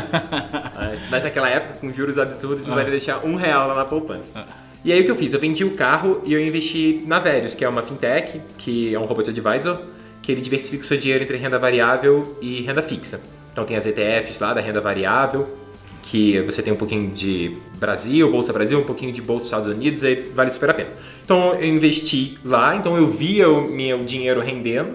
Mas 1.11 1.23
naquela 1.23 1.51
época, 1.51 1.75
com 1.81 1.93
juros 1.93 2.19
absurdos, 2.19 2.65
não 2.65 2.73
ah. 2.73 2.77
vai 2.77 2.91
deixar 2.91 3.23
um 3.23 3.35
real 3.35 3.69
lá 3.69 3.75
na 3.75 3.85
poupança. 3.85 4.47
E 4.83 4.91
aí 4.95 5.03
o 5.03 5.05
que 5.05 5.11
eu 5.11 5.17
fiz? 5.17 5.35
Eu 5.35 5.39
vendi 5.39 5.65
o 5.65 5.73
carro 5.73 6.23
e 6.25 6.33
eu 6.33 6.41
investi 6.41 7.05
na 7.07 7.19
Verius, 7.19 7.55
que 7.55 7.63
é 7.63 7.69
uma 7.69 7.83
fintech, 7.83 8.41
que 8.57 8.95
é 8.95 8.99
um 8.99 9.05
robot 9.05 9.29
advisor, 9.29 9.77
que 10.23 10.33
ele 10.33 10.41
diversifica 10.41 10.83
o 10.83 10.87
seu 10.87 10.97
dinheiro 10.97 11.25
entre 11.25 11.37
renda 11.37 11.59
variável 11.59 12.39
e 12.41 12.63
renda 12.63 12.81
fixa. 12.81 13.21
Então 13.53 13.67
tem 13.67 13.77
as 13.77 13.85
ETFs 13.85 14.39
lá 14.41 14.55
da 14.55 14.63
renda 14.63 14.81
variável, 14.81 15.66
que 16.11 16.41
você 16.43 16.63
tem 16.63 16.73
um 16.73 16.77
pouquinho 16.77 17.11
de 17.11 17.57
Brasil, 17.75 18.31
Bolsa 18.31 18.53
Brasil, 18.53 18.79
um 18.79 18.85
pouquinho 18.85 19.13
de 19.13 19.21
Bolsa 19.21 19.47
Estados 19.47 19.69
Unidos, 19.69 20.05
aí 20.05 20.31
vale 20.35 20.51
super 20.53 20.71
a 20.71 20.75
pena. 20.75 20.91
Então 21.25 21.55
eu 21.55 21.67
investi 21.67 22.39
lá, 22.45 22.77
então 22.77 22.97
eu 22.97 23.09
via 23.09 23.51
o 23.51 23.69
meu 23.69 24.05
dinheiro 24.05 24.41
rendendo 24.41 24.95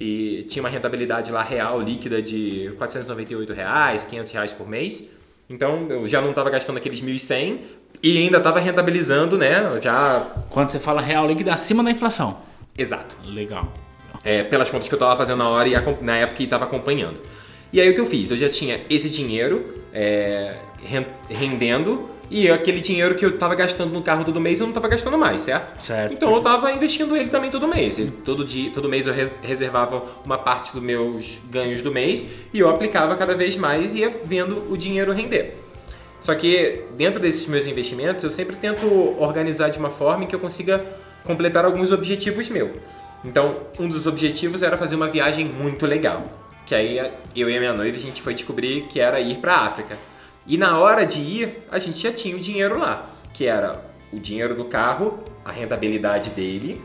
e 0.00 0.44
tinha 0.48 0.62
uma 0.62 0.68
rentabilidade 0.68 1.30
lá 1.30 1.44
real, 1.44 1.80
líquida 1.80 2.20
de 2.20 2.72
498 2.76 3.52
reais, 3.52 4.04
500 4.04 4.32
reais 4.32 4.52
por 4.52 4.68
mês. 4.68 5.04
Então 5.48 5.86
eu 5.90 6.08
já 6.08 6.20
não 6.20 6.30
estava 6.30 6.50
gastando 6.50 6.76
aqueles 6.76 7.00
1.100 7.00 7.58
e 8.02 8.18
ainda 8.18 8.38
estava 8.38 8.58
rentabilizando, 8.58 9.38
né? 9.38 9.78
Já 9.80 10.26
quando 10.50 10.68
você 10.70 10.80
fala 10.80 11.00
real 11.00 11.26
líquida 11.28 11.54
acima 11.54 11.84
da 11.84 11.90
inflação. 11.92 12.38
Exato. 12.76 13.16
Legal. 13.24 13.72
É, 14.24 14.42
pelas 14.42 14.68
contas 14.70 14.88
que 14.88 14.94
eu 14.94 14.96
estava 14.96 15.16
fazendo 15.16 15.38
na 15.38 15.48
hora 15.48 15.68
e 15.68 15.74
na 16.02 16.16
época 16.16 16.36
que 16.38 16.44
estava 16.44 16.64
acompanhando. 16.64 17.18
E 17.72 17.80
aí 17.80 17.90
o 17.90 17.94
que 17.94 18.00
eu 18.00 18.06
fiz? 18.06 18.30
Eu 18.30 18.36
já 18.36 18.48
tinha 18.48 18.80
esse 18.88 19.10
dinheiro 19.10 19.74
é, 19.92 20.54
rendendo 21.28 22.08
e 22.30 22.50
aquele 22.50 22.80
dinheiro 22.80 23.14
que 23.14 23.24
eu 23.24 23.30
estava 23.30 23.54
gastando 23.54 23.92
no 23.92 24.02
carro 24.02 24.24
todo 24.24 24.40
mês 24.40 24.60
eu 24.60 24.66
não 24.66 24.70
estava 24.70 24.88
gastando 24.88 25.16
mais, 25.16 25.42
certo? 25.42 25.82
Certo. 25.82 26.12
Então 26.12 26.30
eu 26.30 26.38
estava 26.38 26.72
investindo 26.72 27.16
ele 27.16 27.28
também 27.28 27.50
todo 27.50 27.66
mês. 27.68 27.98
todo, 28.24 28.44
dia, 28.44 28.70
todo 28.70 28.88
mês 28.88 29.06
eu 29.06 29.14
reservava 29.42 30.02
uma 30.24 30.38
parte 30.38 30.72
dos 30.72 30.82
meus 30.82 31.38
ganhos 31.50 31.82
do 31.82 31.90
mês 31.90 32.24
e 32.52 32.58
eu 32.58 32.68
aplicava 32.68 33.14
cada 33.16 33.34
vez 33.34 33.56
mais 33.56 33.94
e 33.94 33.98
ia 33.98 34.20
vendo 34.24 34.70
o 34.70 34.76
dinheiro 34.76 35.12
render. 35.12 35.56
Só 36.20 36.34
que 36.34 36.84
dentro 36.96 37.20
desses 37.20 37.46
meus 37.46 37.66
investimentos 37.66 38.22
eu 38.22 38.30
sempre 38.30 38.56
tento 38.56 38.86
organizar 39.18 39.70
de 39.70 39.78
uma 39.78 39.90
forma 39.90 40.24
em 40.24 40.26
que 40.26 40.34
eu 40.34 40.40
consiga 40.40 40.84
completar 41.24 41.64
alguns 41.64 41.92
objetivos 41.92 42.48
meus. 42.48 42.70
Então, 43.24 43.58
um 43.78 43.88
dos 43.88 44.06
objetivos 44.06 44.62
era 44.62 44.76
fazer 44.78 44.96
uma 44.96 45.08
viagem 45.08 45.44
muito 45.44 45.86
legal 45.86 46.24
que 46.68 46.74
aí 46.74 46.98
eu 47.34 47.48
e 47.48 47.56
a 47.56 47.58
minha 47.58 47.72
noiva 47.72 47.96
a 47.96 48.00
gente 48.00 48.20
foi 48.20 48.34
descobrir 48.34 48.82
que 48.88 49.00
era 49.00 49.18
ir 49.18 49.38
para 49.38 49.56
África. 49.56 49.96
E 50.46 50.58
na 50.58 50.78
hora 50.78 51.06
de 51.06 51.18
ir, 51.18 51.64
a 51.70 51.78
gente 51.78 51.98
já 51.98 52.12
tinha 52.12 52.36
o 52.36 52.38
dinheiro 52.38 52.78
lá, 52.78 53.08
que 53.32 53.46
era 53.46 53.82
o 54.12 54.20
dinheiro 54.20 54.54
do 54.54 54.66
carro, 54.66 55.18
a 55.42 55.50
rentabilidade 55.50 56.28
dele 56.28 56.78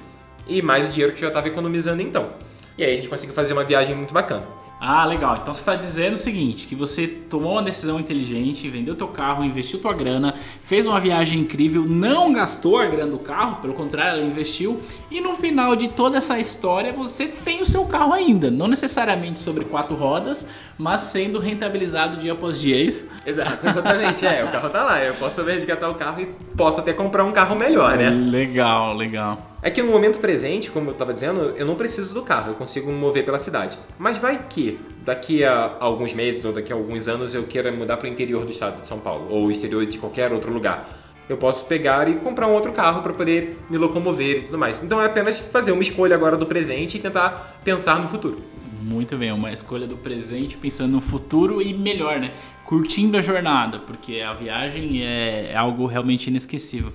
e 0.48 0.62
mais 0.62 0.88
o 0.88 0.90
dinheiro 0.90 1.12
que 1.12 1.18
eu 1.20 1.24
já 1.24 1.28
estava 1.28 1.50
economizando 1.50 2.02
então. 2.02 2.32
E 2.78 2.84
aí 2.84 2.94
a 2.94 2.96
gente 2.96 3.10
conseguiu 3.10 3.36
fazer 3.36 3.52
uma 3.52 3.66
viagem 3.66 3.94
muito 3.94 4.14
bacana. 4.14 4.48
Ah, 4.86 5.06
legal. 5.06 5.38
Então 5.42 5.56
você 5.56 5.62
está 5.62 5.76
dizendo 5.76 6.16
o 6.16 6.18
seguinte, 6.18 6.68
que 6.68 6.76
você 6.76 7.08
tomou 7.08 7.54
uma 7.54 7.64
decisão 7.64 8.02
inteligente, 8.02 8.70
vendeu 8.70 8.94
teu 8.96 9.08
carro, 9.08 9.42
investiu 9.42 9.80
tua 9.80 9.94
grana, 9.94 10.36
fez 10.62 10.86
uma 10.86 11.00
viagem 11.00 11.40
incrível, 11.40 11.86
não 11.86 12.34
gastou 12.34 12.78
a 12.78 12.86
grana 12.86 13.10
do 13.10 13.18
carro, 13.18 13.62
pelo 13.62 13.74
contrário, 13.74 14.20
ela 14.20 14.28
investiu, 14.28 14.82
e 15.10 15.22
no 15.22 15.36
final 15.36 15.74
de 15.74 15.88
toda 15.88 16.18
essa 16.18 16.38
história 16.38 16.92
você 16.92 17.28
tem 17.28 17.62
o 17.62 17.66
seu 17.66 17.86
carro 17.86 18.12
ainda, 18.12 18.52
não 18.52 18.68
necessariamente 18.68 19.40
sobre 19.40 19.64
quatro 19.64 19.96
rodas, 19.96 20.46
mas 20.78 21.00
sendo 21.00 21.40
rentabilizado 21.40 22.18
dia 22.18 22.34
após 22.34 22.60
dia, 22.60 22.76
é 22.76 22.82
isso? 22.82 23.08
Exato, 23.26 23.66
exatamente. 23.66 24.26
é, 24.28 24.44
o 24.44 24.52
carro 24.52 24.70
tá 24.70 24.84
lá. 24.84 25.02
Eu 25.02 25.14
posso 25.14 25.42
resgatar 25.46 25.88
o 25.90 25.96
carro 25.96 26.22
e 26.22 26.26
posso 26.58 26.82
até 26.82 26.92
comprar 26.92 27.24
um 27.24 27.32
carro 27.32 27.56
melhor, 27.56 27.96
né? 27.96 28.10
Legal, 28.10 28.94
legal. 28.94 29.53
É 29.66 29.72
que 29.72 29.82
no 29.82 29.94
momento 29.94 30.20
presente, 30.20 30.70
como 30.70 30.90
eu 30.90 30.92
estava 30.92 31.14
dizendo, 31.14 31.54
eu 31.56 31.66
não 31.66 31.76
preciso 31.76 32.14
do 32.14 32.22
carro, 32.22 32.52
eu 32.52 32.56
consigo 32.56 32.92
me 32.92 32.98
mover 32.98 33.24
pela 33.24 33.40
cidade. 33.40 33.80
Mas 33.98 34.18
vai 34.18 34.38
que 34.50 34.78
daqui 35.06 35.42
a 35.42 35.78
alguns 35.80 36.14
meses 36.14 36.44
ou 36.44 36.52
daqui 36.52 36.74
a 36.74 36.76
alguns 36.76 37.08
anos 37.08 37.34
eu 37.34 37.44
queira 37.44 37.72
mudar 37.72 37.96
para 37.96 38.10
o 38.10 38.12
interior 38.12 38.44
do 38.44 38.52
estado 38.52 38.82
de 38.82 38.88
São 38.88 39.00
Paulo 39.00 39.28
ou 39.30 39.46
o 39.46 39.52
exterior 39.52 39.86
de 39.86 39.98
qualquer 39.98 40.34
outro 40.34 40.52
lugar. 40.52 40.90
Eu 41.30 41.38
posso 41.38 41.64
pegar 41.64 42.10
e 42.10 42.16
comprar 42.16 42.48
um 42.48 42.52
outro 42.52 42.74
carro 42.74 43.02
para 43.02 43.14
poder 43.14 43.58
me 43.70 43.78
locomover 43.78 44.40
e 44.40 44.42
tudo 44.42 44.58
mais. 44.58 44.84
Então 44.84 45.02
é 45.02 45.06
apenas 45.06 45.40
fazer 45.40 45.72
uma 45.72 45.82
escolha 45.82 46.14
agora 46.14 46.36
do 46.36 46.46
presente 46.46 46.98
e 46.98 47.00
tentar 47.00 47.62
pensar 47.64 47.98
no 48.02 48.08
futuro. 48.10 48.42
Muito 48.82 49.16
bem, 49.16 49.32
uma 49.32 49.54
escolha 49.54 49.88
do 49.88 49.96
presente 49.96 50.58
pensando 50.58 50.92
no 50.92 51.00
futuro 51.00 51.62
e 51.62 51.74
melhor, 51.74 52.20
né? 52.20 52.34
Curtindo 52.66 53.16
a 53.16 53.22
jornada, 53.22 53.80
porque 53.80 54.20
a 54.20 54.34
viagem 54.34 55.06
é 55.06 55.56
algo 55.56 55.86
realmente 55.86 56.28
inesquecível. 56.28 56.92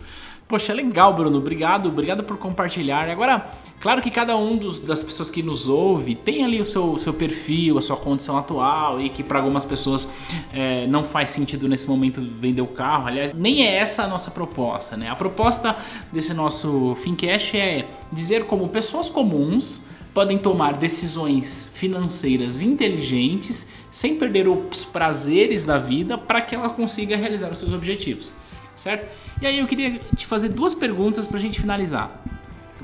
Poxa, 0.48 0.72
legal, 0.72 1.12
Bruno. 1.12 1.36
Obrigado, 1.36 1.90
obrigado 1.90 2.24
por 2.24 2.38
compartilhar. 2.38 3.10
Agora, 3.10 3.46
claro 3.80 4.00
que 4.00 4.10
cada 4.10 4.34
um 4.34 4.56
dos, 4.56 4.80
das 4.80 5.02
pessoas 5.02 5.28
que 5.28 5.42
nos 5.42 5.68
ouve 5.68 6.14
tem 6.14 6.42
ali 6.42 6.58
o 6.58 6.64
seu, 6.64 6.96
seu 6.96 7.12
perfil, 7.12 7.76
a 7.76 7.82
sua 7.82 7.98
condição 7.98 8.38
atual 8.38 8.98
e 8.98 9.10
que 9.10 9.22
para 9.22 9.40
algumas 9.40 9.66
pessoas 9.66 10.08
é, 10.50 10.86
não 10.86 11.04
faz 11.04 11.28
sentido 11.28 11.68
nesse 11.68 11.86
momento 11.86 12.26
vender 12.40 12.62
o 12.62 12.66
carro. 12.66 13.08
Aliás, 13.08 13.34
nem 13.34 13.66
é 13.66 13.74
essa 13.74 14.04
a 14.04 14.06
nossa 14.08 14.30
proposta, 14.30 14.96
né? 14.96 15.10
A 15.10 15.14
proposta 15.14 15.76
desse 16.10 16.32
nosso 16.32 16.94
Fincast 16.94 17.54
é 17.54 17.86
dizer 18.10 18.46
como 18.46 18.68
pessoas 18.68 19.10
comuns 19.10 19.82
podem 20.14 20.38
tomar 20.38 20.78
decisões 20.78 21.70
financeiras 21.74 22.62
inteligentes 22.62 23.68
sem 23.90 24.16
perder 24.16 24.48
os 24.48 24.86
prazeres 24.86 25.64
da 25.64 25.76
vida 25.76 26.16
para 26.16 26.40
que 26.40 26.54
ela 26.54 26.70
consiga 26.70 27.18
realizar 27.18 27.52
os 27.52 27.58
seus 27.58 27.74
objetivos 27.74 28.32
certo? 28.78 29.06
E 29.42 29.46
aí 29.46 29.58
eu 29.58 29.66
queria 29.66 30.00
te 30.14 30.26
fazer 30.26 30.48
duas 30.48 30.74
perguntas 30.74 31.26
para 31.26 31.36
a 31.36 31.40
gente 31.40 31.60
finalizar. 31.60 32.22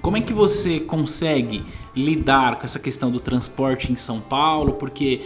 Como 0.02 0.16
é 0.16 0.20
que 0.20 0.34
você 0.34 0.80
consegue 0.80 1.64
lidar 1.96 2.56
com 2.56 2.64
essa 2.64 2.78
questão 2.78 3.10
do 3.10 3.20
transporte 3.20 3.90
em 3.90 3.96
São 3.96 4.20
Paulo? 4.20 4.74
Porque 4.74 5.22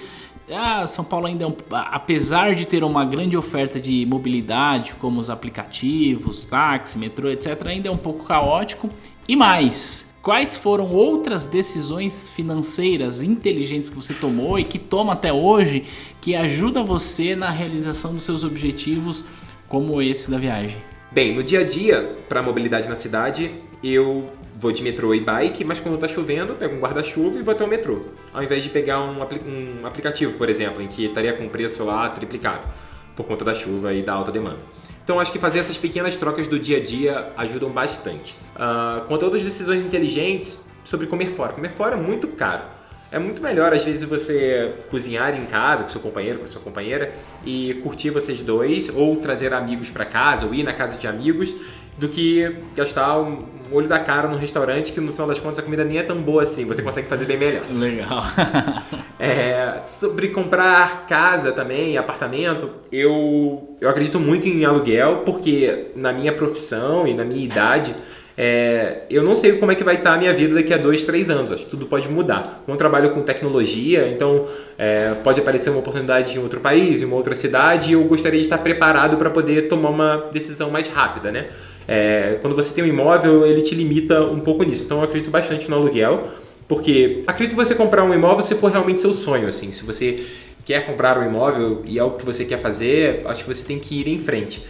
ah, 0.51 0.87
São 0.87 1.05
Paulo 1.05 1.27
ainda, 1.27 1.45
é 1.45 1.47
um, 1.47 1.55
apesar 1.71 2.55
de 2.55 2.67
ter 2.67 2.85
uma 2.85 3.05
grande 3.05 3.37
oferta 3.37 3.81
de 3.81 4.07
mobilidade, 4.07 4.95
como 4.95 5.21
os 5.21 5.29
aplicativos, 5.29 6.45
táxi, 6.45 6.97
metrô, 6.97 7.29
etc., 7.29 7.67
ainda 7.67 7.89
é 7.89 7.93
um 7.93 7.99
pouco 7.99 8.25
caótico. 8.25 8.89
E 9.27 9.37
mais, 9.37 10.15
quais 10.23 10.57
foram 10.57 10.91
outras 10.93 11.45
decisões 11.45 12.29
financeiras 12.31 13.23
inteligentes 13.23 13.91
que 13.91 13.97
você 13.97 14.15
tomou 14.15 14.59
e 14.59 14.65
que 14.65 14.79
toma 14.79 15.13
até 15.13 15.33
hoje 15.33 15.85
que 16.21 16.35
ajuda 16.35 16.83
você 16.83 17.37
na 17.37 17.51
realização 17.51 18.15
dos 18.15 18.25
seus 18.25 18.45
objetivos 18.45 19.27
como 19.69 20.01
esse 20.01 20.31
da 20.31 20.39
viagem? 20.39 20.77
Bem, 21.11 21.35
no 21.35 21.43
dia 21.43 21.61
a 21.61 21.65
dia, 21.65 22.17
para 22.29 22.43
mobilidade 22.43 22.89
na 22.89 22.97
cidade, 22.97 23.51
eu 23.83 24.31
vou 24.57 24.73
de 24.73 24.83
metrô 24.83 25.15
e 25.15 25.21
bike, 25.21 25.65
mas 25.65 25.79
quando 25.79 25.95
está 25.95 26.09
chovendo, 26.09 26.55
pego 26.55 26.75
um 26.75 26.81
guarda-chuva 26.81 27.39
e 27.39 27.43
vou 27.43 27.53
até 27.53 27.65
o 27.65 27.69
metrô. 27.69 28.03
Ao 28.33 28.43
invés 28.43 28.65
de 28.65 28.71
pegar 28.71 29.01
um, 29.01 29.23
apli 29.23 29.41
um 29.47 29.87
aplicativo, 29.87 30.33
por 30.33 30.49
exemplo, 30.49 30.83
em 30.83 30.89
que 30.89 31.07
estaria 31.07 31.33
com 31.33 31.47
o 31.47 31.51
preço 31.51 31.85
lá 31.85 32.09
triplicado 32.11 32.67
por 33.15 33.27
conta 33.27 33.45
da 33.45 33.55
chuva 33.55 33.93
e 33.93 34.03
da 34.03 34.13
alta 34.13 34.33
demanda. 34.33 34.59
Então 35.03 35.19
acho 35.19 35.33
que 35.33 35.39
fazer 35.39 35.61
essas 35.61 35.79
pequenas 35.79 36.17
trocas 36.17 36.47
do 36.47 36.59
dia 36.59 36.77
a 36.77 36.85
dia 36.85 37.33
ajudam 37.37 37.71
bastante. 37.71 38.35
Uh, 38.55 39.07
quanto 39.07 39.25
a 39.25 39.31
decisões 39.31 39.83
inteligentes 39.83 40.69
sobre 40.85 41.07
comer 41.07 41.31
fora. 41.31 41.53
Comer 41.53 41.71
fora 41.71 41.97
é 41.97 42.01
muito 42.01 42.29
caro. 42.29 42.63
É 43.11 43.19
muito 43.19 43.43
melhor, 43.43 43.73
às 43.73 43.83
vezes, 43.83 44.05
você 44.05 44.75
cozinhar 44.91 45.35
em 45.35 45.47
casa 45.47 45.83
com 45.83 45.89
seu 45.89 46.01
companheiro, 46.01 46.41
com 46.41 46.47
sua 46.47 46.61
companheira 46.61 47.13
e 47.45 47.81
curtir 47.83 48.11
vocês 48.11 48.41
dois, 48.43 48.91
ou 48.95 49.17
trazer 49.17 49.55
amigos 49.55 49.89
para 49.89 50.05
casa, 50.05 50.45
ou 50.45 50.55
ir 50.55 50.63
na 50.63 50.75
casa 50.75 50.99
de 50.99 51.07
amigos, 51.07 51.55
do 51.97 52.09
que 52.09 52.55
gastar 52.77 53.19
um 53.19 53.45
olho 53.73 53.89
da 53.89 53.99
cara 53.99 54.29
num 54.29 54.39
restaurante 54.39 54.93
que 54.93 55.01
no 55.01 55.13
final 55.13 55.27
das 55.27 55.39
contas 55.41 55.59
a 55.59 55.63
comida 55.63 55.85
nem 55.85 55.99
é 55.99 56.03
tão 56.03 56.17
boa 56.23 56.45
assim, 56.45 56.65
você 56.65 56.81
consegue 56.81 57.09
fazer 57.09 57.27
bem 57.27 57.37
melhor. 57.37 57.63
Legal. 57.75 58.25
é, 59.19 59.81
sobre 59.83 60.29
comprar 60.29 61.07
casa 61.07 61.53
também, 61.53 61.99
apartamento, 61.99 62.71
eu, 62.93 63.77
eu 63.81 63.89
acredito 63.89 64.21
muito 64.21 64.47
em 64.47 64.65
aluguel, 64.65 65.23
porque 65.25 65.89
na 65.97 66.13
minha 66.13 66.33
profissão 66.33 67.07
e 67.07 67.15
na 67.15 67.25
minha 67.25 67.45
idade 67.45 67.95
é, 68.41 68.99
eu 69.11 69.25
não 69.25 69.35
sei 69.35 69.55
como 69.55 69.73
é 69.73 69.75
que 69.75 69.83
vai 69.83 69.97
estar 69.97 70.15
a 70.15 70.17
minha 70.17 70.33
vida 70.33 70.55
daqui 70.55 70.73
a 70.73 70.77
dois, 70.77 71.03
três 71.03 71.29
anos. 71.29 71.51
Acho 71.51 71.65
que 71.65 71.71
tudo 71.71 71.87
pode 71.87 72.09
mudar. 72.09 72.63
Eu 72.69 72.77
trabalho 72.77 73.11
com 73.11 73.21
tecnologia, 73.21 74.07
então 74.07 74.47
é, 74.79 75.13
pode 75.25 75.41
aparecer 75.41 75.71
uma 75.71 75.81
oportunidade 75.81 76.37
em 76.37 76.41
outro 76.41 76.61
país, 76.61 77.03
em 77.03 77.07
uma 77.07 77.17
outra 77.17 77.35
cidade, 77.35 77.91
e 77.91 77.95
eu 77.95 78.05
gostaria 78.05 78.39
de 78.39 78.47
estar 78.47 78.59
preparado 78.59 79.17
para 79.17 79.29
poder 79.29 79.63
tomar 79.63 79.89
uma 79.89 80.29
decisão 80.33 80.71
mais 80.71 80.87
rápida, 80.87 81.33
né? 81.33 81.49
É, 81.89 82.39
quando 82.41 82.55
você 82.55 82.73
tem 82.73 82.85
um 82.85 82.87
imóvel, 82.87 83.45
ele 83.45 83.63
te 83.63 83.75
limita 83.75 84.23
um 84.23 84.39
pouco 84.39 84.63
nisso. 84.63 84.85
Então 84.85 84.99
eu 84.99 85.05
acredito 85.05 85.33
bastante 85.33 85.69
no 85.69 85.75
aluguel, 85.75 86.29
porque 86.69 87.25
acredito 87.27 87.57
você 87.57 87.75
comprar 87.75 88.05
um 88.05 88.15
imóvel 88.15 88.45
se 88.45 88.55
for 88.55 88.71
realmente 88.71 89.01
seu 89.01 89.15
sonho, 89.15 89.49
assim. 89.49 89.73
Se 89.73 89.85
você 89.85 90.25
quer 90.65 90.87
comprar 90.87 91.19
um 91.19 91.25
imóvel 91.25 91.83
e 91.85 91.99
é 91.99 92.05
o 92.05 92.13
que 92.13 92.25
você 92.25 92.45
quer 92.45 92.61
fazer, 92.61 93.23
acho 93.25 93.43
que 93.43 93.53
você 93.53 93.65
tem 93.65 93.81
que 93.81 94.01
ir 94.01 94.07
em 94.07 94.21
frente 94.21 94.63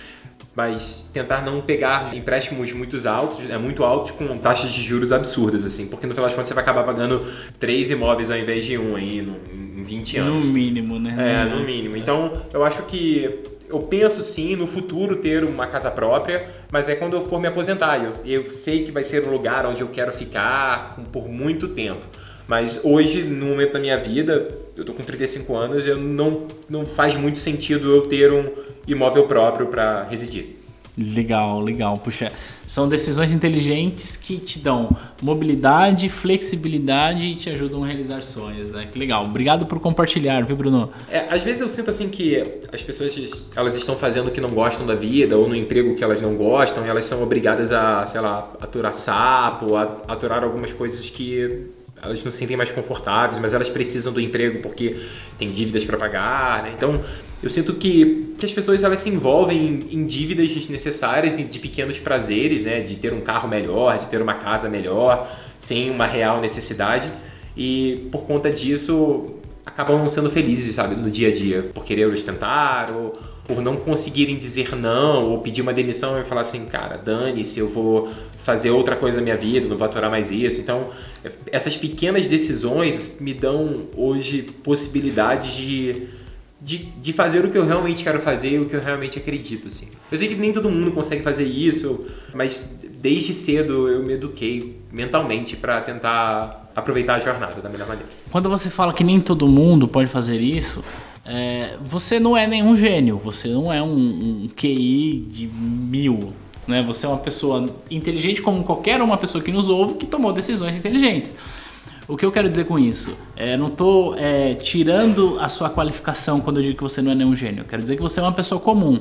mas 0.59 1.09
tentar 1.13 1.41
não 1.41 1.61
pegar 1.61 2.13
empréstimos 2.17 2.73
muito 2.73 3.09
altos, 3.09 3.49
é 3.49 3.57
muito 3.57 3.85
altos 3.85 4.11
com 4.11 4.37
taxas 4.39 4.73
de 4.73 4.83
juros 4.83 5.13
absurdas, 5.13 5.65
assim, 5.65 5.87
porque 5.87 6.05
no 6.05 6.13
final 6.13 6.27
das 6.27 6.35
contas 6.35 6.49
você 6.49 6.55
vai 6.55 6.65
acabar 6.65 6.83
pagando 6.83 7.25
três 7.61 7.93
imóveis 7.93 8.29
ao 8.29 8.37
invés 8.37 8.65
de 8.65 8.77
um 8.77 8.97
aí 8.97 9.21
em 9.21 9.81
20 9.85 10.17
anos. 10.17 10.45
No 10.45 10.53
mínimo, 10.53 10.99
né? 10.99 11.15
É, 11.17 11.55
no 11.55 11.65
mínimo. 11.65 11.97
Então, 11.97 12.43
eu 12.53 12.65
acho 12.65 12.83
que 12.83 13.39
eu 13.69 13.79
penso 13.83 14.21
sim 14.21 14.57
no 14.57 14.67
futuro 14.67 15.15
ter 15.15 15.45
uma 15.45 15.69
casa 15.69 15.93
própria, 15.93 16.51
mas 16.73 16.89
é 16.89 16.97
quando 16.97 17.15
eu 17.15 17.29
for 17.29 17.41
me 17.41 17.47
aposentar. 17.47 17.97
Eu, 17.99 18.11
eu 18.27 18.51
sei 18.51 18.83
que 18.83 18.91
vai 18.91 19.05
ser 19.05 19.29
um 19.29 19.31
lugar 19.31 19.65
onde 19.65 19.83
eu 19.83 19.89
quero 19.89 20.13
ficar 20.13 20.99
por 21.13 21.29
muito 21.29 21.69
tempo. 21.69 22.01
Mas 22.49 22.81
hoje, 22.83 23.23
no 23.23 23.47
momento 23.47 23.75
da 23.75 23.79
minha 23.79 23.97
vida, 23.97 24.51
eu 24.79 24.85
tô 24.85 24.93
com 24.93 25.03
35 25.03 25.57
anos, 25.57 25.87
eu 25.89 25.99
não, 25.99 26.47
não 26.71 26.87
faz 26.87 27.17
muito 27.17 27.41
sentido 27.41 27.91
eu 27.93 28.03
ter 28.03 28.33
um 28.33 28.45
imóvel 28.87 29.27
próprio 29.27 29.67
para 29.67 30.05
residir. 30.05 30.57
Legal, 30.97 31.61
legal. 31.61 31.99
Puxa, 31.99 32.33
são 32.67 32.89
decisões 32.89 33.33
inteligentes 33.33 34.17
que 34.17 34.37
te 34.37 34.59
dão 34.59 34.97
mobilidade, 35.23 36.09
flexibilidade 36.09 37.27
e 37.27 37.35
te 37.37 37.51
ajudam 37.51 37.85
a 37.85 37.87
realizar 37.87 38.23
sonhos, 38.23 38.73
né? 38.73 38.89
Que 38.93 38.99
legal. 38.99 39.25
Obrigado 39.25 39.67
por 39.67 39.79
compartilhar, 39.79 40.45
viu, 40.45 40.57
Bruno? 40.57 40.91
É, 41.09 41.21
às 41.33 41.43
vezes 41.43 41.61
eu 41.61 41.69
sinto 41.69 41.91
assim 41.91 42.09
que 42.09 42.43
as 42.73 42.83
pessoas 42.83 43.49
elas 43.55 43.77
estão 43.77 43.97
fazendo 43.97 44.29
o 44.29 44.31
que 44.31 44.41
não 44.41 44.51
gostam 44.51 44.87
da 44.87 44.95
vida 44.95 45.37
ou 45.37 45.49
no 45.49 45.55
emprego 45.55 45.95
que 45.95 46.03
elas 46.03 46.21
não 46.21 46.35
gostam, 46.35 46.85
e 46.85 46.89
elas 46.89 47.05
são 47.05 47.23
obrigadas 47.23 47.73
a, 47.73 48.07
sei 48.07 48.21
lá, 48.21 48.53
aturar 48.61 48.95
sapo, 48.95 49.77
a 49.77 49.83
aturar 50.09 50.43
algumas 50.43 50.73
coisas 50.73 51.09
que 51.09 51.69
elas 52.03 52.23
não 52.25 52.31
se 52.31 52.39
sentem 52.39 52.57
mais 52.57 52.71
confortáveis, 52.71 53.39
mas 53.39 53.55
elas 53.55 53.69
precisam 53.69 54.13
do 54.13 54.21
emprego 54.21 54.61
porque 54.61 54.97
tem 55.39 55.49
dívidas 55.49 55.85
para 55.85 55.97
pagar, 55.97 56.63
né? 56.63 56.73
Então, 56.77 57.03
eu 57.43 57.49
sinto 57.49 57.75
que, 57.75 58.35
que 58.39 58.47
as 58.47 58.53
pessoas 58.53 58.83
elas 58.83 59.01
se 59.01 59.09
envolvem 59.09 59.59
em, 59.91 59.99
em 59.99 60.07
dívidas 60.07 60.49
desnecessárias 60.49 61.37
de 61.37 61.59
pequenos 61.59 61.99
prazeres, 61.99 62.65
né? 62.65 62.81
De 62.81 62.97
ter 62.97 63.13
um 63.13 63.21
carro 63.21 63.49
melhor, 63.49 63.99
de 63.99 64.07
ter 64.09 64.21
uma 64.21 64.35
casa 64.35 64.69
melhor, 64.69 65.31
sem 65.59 65.91
uma 65.91 66.07
real 66.07 66.41
necessidade. 66.41 67.11
E 67.57 68.09
por 68.13 68.23
conta 68.23 68.51
disso, 68.51 69.39
acabam 69.65 69.99
não 69.99 70.09
sendo 70.09 70.31
felizes, 70.31 70.75
sabe, 70.75 70.95
no 70.95 71.11
dia 71.11 71.29
a 71.29 71.35
dia, 71.35 71.71
por 71.75 71.85
querer 71.85 72.07
ostentar 72.07 72.91
ou 72.93 73.19
por 73.49 73.63
não 73.63 73.77
conseguirem 73.77 74.37
dizer 74.37 74.77
não 74.77 75.31
ou 75.31 75.39
pedir 75.39 75.63
uma 75.63 75.73
demissão 75.73 76.21
e 76.21 76.25
falar 76.25 76.43
assim, 76.43 76.67
cara, 76.67 76.99
dane-se, 76.99 77.59
eu 77.59 77.67
vou 77.67 78.13
fazer 78.37 78.71
outra 78.71 78.95
coisa 78.95 79.19
na 79.19 79.25
minha 79.25 79.37
vida, 79.39 79.67
não 79.67 79.77
vou 79.79 79.87
aturar 79.87 80.11
mais 80.11 80.31
isso. 80.31 80.61
Então, 80.61 80.91
essas 81.51 81.75
pequenas 81.75 82.29
decisões 82.29 83.17
me 83.19 83.33
dão 83.33 83.87
hoje 83.97 84.43
possibilidades 84.63 85.55
de, 85.55 86.09
de, 86.61 86.77
de 86.77 87.13
fazer 87.15 87.43
o 87.43 87.51
que 87.51 87.57
eu 87.57 87.67
realmente 87.67 88.05
quero 88.05 88.21
fazer 88.21 88.51
e 88.51 88.59
o 88.59 88.67
que 88.67 88.77
eu 88.77 88.83
realmente 88.83 89.19
acredito, 89.19 89.69
assim. 89.69 89.89
Eu 90.13 90.19
sei 90.19 90.29
que 90.29 90.35
nem 90.35 90.53
todo 90.53 90.69
mundo 90.69 90.93
consegue 90.93 91.23
fazer 91.23 91.45
isso, 91.45 92.07
mas 92.35 92.63
desde 93.01 93.33
cedo 93.33 93.89
eu 93.89 94.03
me 94.03 94.13
eduquei 94.13 94.79
mentalmente 94.93 95.57
para 95.57 95.81
tentar 95.81 96.71
aproveitar 96.77 97.15
a 97.15 97.19
jornada 97.19 97.63
da 97.63 97.69
melhor 97.71 97.89
maneira. 97.89 98.11
Quando 98.31 98.51
você 98.51 98.69
fala 98.69 98.93
que 98.93 99.03
nem 99.03 99.21
todo 99.21 99.49
mundo 99.49 99.89
pode 99.89 100.09
fazer 100.09 100.39
isso, 100.39 100.85
é, 101.29 101.77
você 101.85 102.19
não 102.19 102.35
é 102.35 102.47
nenhum 102.47 102.75
gênio, 102.75 103.21
você 103.23 103.49
não 103.49 103.71
é 103.71 103.83
um, 103.83 104.45
um 104.45 104.49
QI 104.57 105.27
de 105.31 105.47
mil. 105.47 106.33
Né? 106.67 106.83
Você 106.83 107.05
é 107.05 107.09
uma 107.09 107.19
pessoa 107.19 107.69
inteligente 107.91 108.41
como 108.41 108.65
qualquer 108.65 109.03
uma 109.03 109.19
pessoa 109.19 109.45
que 109.45 109.53
nos 109.53 109.69
ouve 109.69 109.95
que 109.95 110.07
tomou 110.07 110.33
decisões 110.33 110.75
inteligentes. 110.75 111.37
O 112.09 112.17
que 112.17 112.25
eu 112.25 112.33
quero 112.33 112.49
dizer 112.49 112.65
com 112.65 112.79
isso? 112.79 113.15
É, 113.37 113.55
não 113.59 113.69
estou 113.69 114.15
é, 114.17 114.55
tirando 114.55 115.39
a 115.39 115.49
sua 115.51 115.69
qualificação 115.69 116.41
quando 116.41 116.57
eu 116.57 116.63
digo 116.63 116.77
que 116.79 116.83
você 116.83 117.03
não 117.03 117.13
é 117.13 117.15
nenhum 117.15 117.37
gênio. 117.37 117.61
Eu 117.61 117.67
quero 117.67 117.83
dizer 117.83 117.97
que 117.97 118.03
você 118.03 118.21
é 118.21 118.23
uma 118.23 118.33
pessoa 118.33 118.59
comum. 118.59 118.99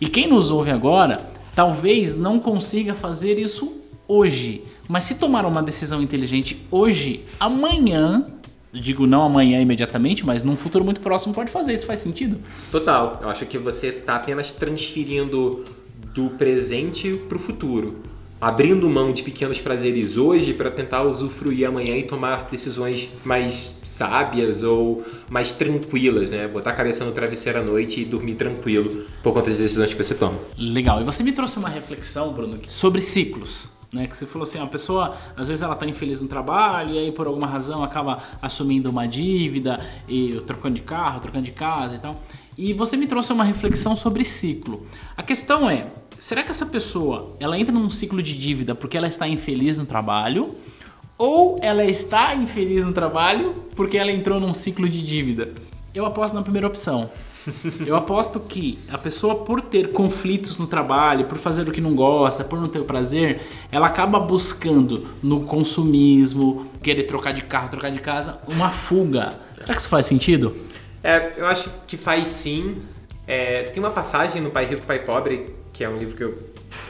E 0.00 0.08
quem 0.08 0.26
nos 0.26 0.50
ouve 0.50 0.70
agora, 0.70 1.30
talvez 1.54 2.16
não 2.16 2.40
consiga 2.40 2.94
fazer 2.94 3.38
isso 3.38 3.70
hoje. 4.08 4.62
Mas 4.88 5.04
se 5.04 5.16
tomar 5.16 5.44
uma 5.44 5.62
decisão 5.62 6.00
inteligente 6.00 6.56
hoje, 6.70 7.24
amanhã 7.38 8.24
digo 8.72 9.06
não 9.06 9.22
amanhã 9.22 9.60
imediatamente, 9.60 10.24
mas 10.24 10.42
num 10.42 10.56
futuro 10.56 10.84
muito 10.84 11.00
próximo 11.00 11.34
pode 11.34 11.50
fazer. 11.50 11.72
Isso 11.72 11.86
faz 11.86 12.00
sentido? 12.00 12.38
Total. 12.70 13.18
Eu 13.22 13.28
acho 13.28 13.46
que 13.46 13.58
você 13.58 13.88
está 13.88 14.16
apenas 14.16 14.52
transferindo 14.52 15.64
do 16.14 16.30
presente 16.30 17.14
para 17.28 17.36
o 17.36 17.40
futuro 17.40 18.02
abrindo 18.40 18.88
mão 18.88 19.12
de 19.12 19.22
pequenos 19.22 19.58
prazeres 19.58 20.16
hoje 20.16 20.52
para 20.52 20.70
tentar 20.70 21.02
usufruir 21.02 21.66
amanhã 21.66 21.96
e 21.96 22.02
tomar 22.02 22.48
decisões 22.50 23.08
mais 23.24 23.78
sábias 23.82 24.62
ou 24.62 25.02
mais 25.28 25.52
tranquilas, 25.52 26.32
né? 26.32 26.46
Botar 26.46 26.70
a 26.70 26.74
cabeça 26.74 27.04
no 27.04 27.12
travesseiro 27.12 27.60
à 27.60 27.62
noite 27.62 28.00
e 28.00 28.04
dormir 28.04 28.34
tranquilo 28.34 29.04
por 29.22 29.32
conta 29.32 29.50
das 29.50 29.58
decisões 29.58 29.92
que 29.92 30.02
você 30.02 30.14
toma. 30.14 30.38
Legal. 30.58 31.00
E 31.00 31.04
você 31.04 31.22
me 31.22 31.32
trouxe 31.32 31.58
uma 31.58 31.68
reflexão, 31.68 32.32
Bruno, 32.32 32.58
sobre 32.66 33.00
ciclos. 33.00 33.70
Né, 33.96 34.06
que 34.06 34.14
você 34.14 34.26
falou 34.26 34.42
assim, 34.42 34.60
a 34.60 34.66
pessoa 34.66 35.16
às 35.34 35.48
vezes 35.48 35.62
ela 35.62 35.72
está 35.72 35.86
infeliz 35.86 36.20
no 36.20 36.28
trabalho 36.28 36.92
e 36.94 36.98
aí 36.98 37.10
por 37.10 37.26
alguma 37.26 37.46
razão 37.46 37.82
acaba 37.82 38.22
assumindo 38.42 38.90
uma 38.90 39.08
dívida 39.08 39.80
e 40.06 40.38
trocando 40.46 40.74
de 40.74 40.82
carro, 40.82 41.20
trocando 41.20 41.44
de 41.44 41.52
casa 41.52 41.94
e 41.94 41.98
tal. 41.98 42.22
E 42.58 42.74
você 42.74 42.96
me 42.96 43.06
trouxe 43.06 43.32
uma 43.32 43.42
reflexão 43.42 43.96
sobre 43.96 44.22
ciclo. 44.22 44.86
A 45.16 45.22
questão 45.22 45.68
é, 45.68 45.86
será 46.18 46.42
que 46.42 46.50
essa 46.50 46.66
pessoa 46.66 47.34
ela 47.40 47.58
entra 47.58 47.72
num 47.72 47.88
ciclo 47.88 48.22
de 48.22 48.36
dívida 48.36 48.74
porque 48.74 48.98
ela 48.98 49.08
está 49.08 49.26
infeliz 49.26 49.78
no 49.78 49.86
trabalho? 49.86 50.54
Ou 51.16 51.58
ela 51.62 51.84
está 51.84 52.34
infeliz 52.34 52.84
no 52.84 52.92
trabalho 52.92 53.54
porque 53.74 53.96
ela 53.96 54.12
entrou 54.12 54.38
num 54.38 54.52
ciclo 54.52 54.86
de 54.86 55.02
dívida? 55.02 55.52
Eu 55.94 56.04
aposto 56.04 56.34
na 56.34 56.42
primeira 56.42 56.66
opção. 56.66 57.10
Eu 57.86 57.96
aposto 57.96 58.40
que 58.40 58.78
a 58.88 58.98
pessoa, 58.98 59.36
por 59.36 59.60
ter 59.60 59.92
conflitos 59.92 60.58
no 60.58 60.66
trabalho, 60.66 61.26
por 61.26 61.38
fazer 61.38 61.68
o 61.68 61.72
que 61.72 61.80
não 61.80 61.94
gosta, 61.94 62.44
por 62.44 62.60
não 62.60 62.68
ter 62.68 62.80
o 62.80 62.84
prazer, 62.84 63.40
ela 63.70 63.86
acaba 63.86 64.18
buscando 64.18 65.06
no 65.22 65.40
consumismo, 65.42 66.70
querer 66.82 67.04
trocar 67.04 67.32
de 67.32 67.42
carro, 67.42 67.68
trocar 67.68 67.90
de 67.90 68.00
casa, 68.00 68.38
uma 68.48 68.70
fuga. 68.70 69.34
Será 69.54 69.74
que 69.74 69.80
isso 69.80 69.88
faz 69.88 70.06
sentido? 70.06 70.56
É, 71.02 71.32
eu 71.36 71.46
acho 71.46 71.70
que 71.86 71.96
faz 71.96 72.28
sim. 72.28 72.76
É, 73.26 73.64
tem 73.64 73.82
uma 73.82 73.90
passagem 73.90 74.40
no 74.40 74.50
Pai 74.50 74.66
Rico, 74.66 74.82
Pai 74.86 75.00
Pobre 75.00 75.56
que 75.76 75.84
é 75.84 75.88
um 75.88 75.98
livro 75.98 76.16
que 76.16 76.24
eu 76.24 76.38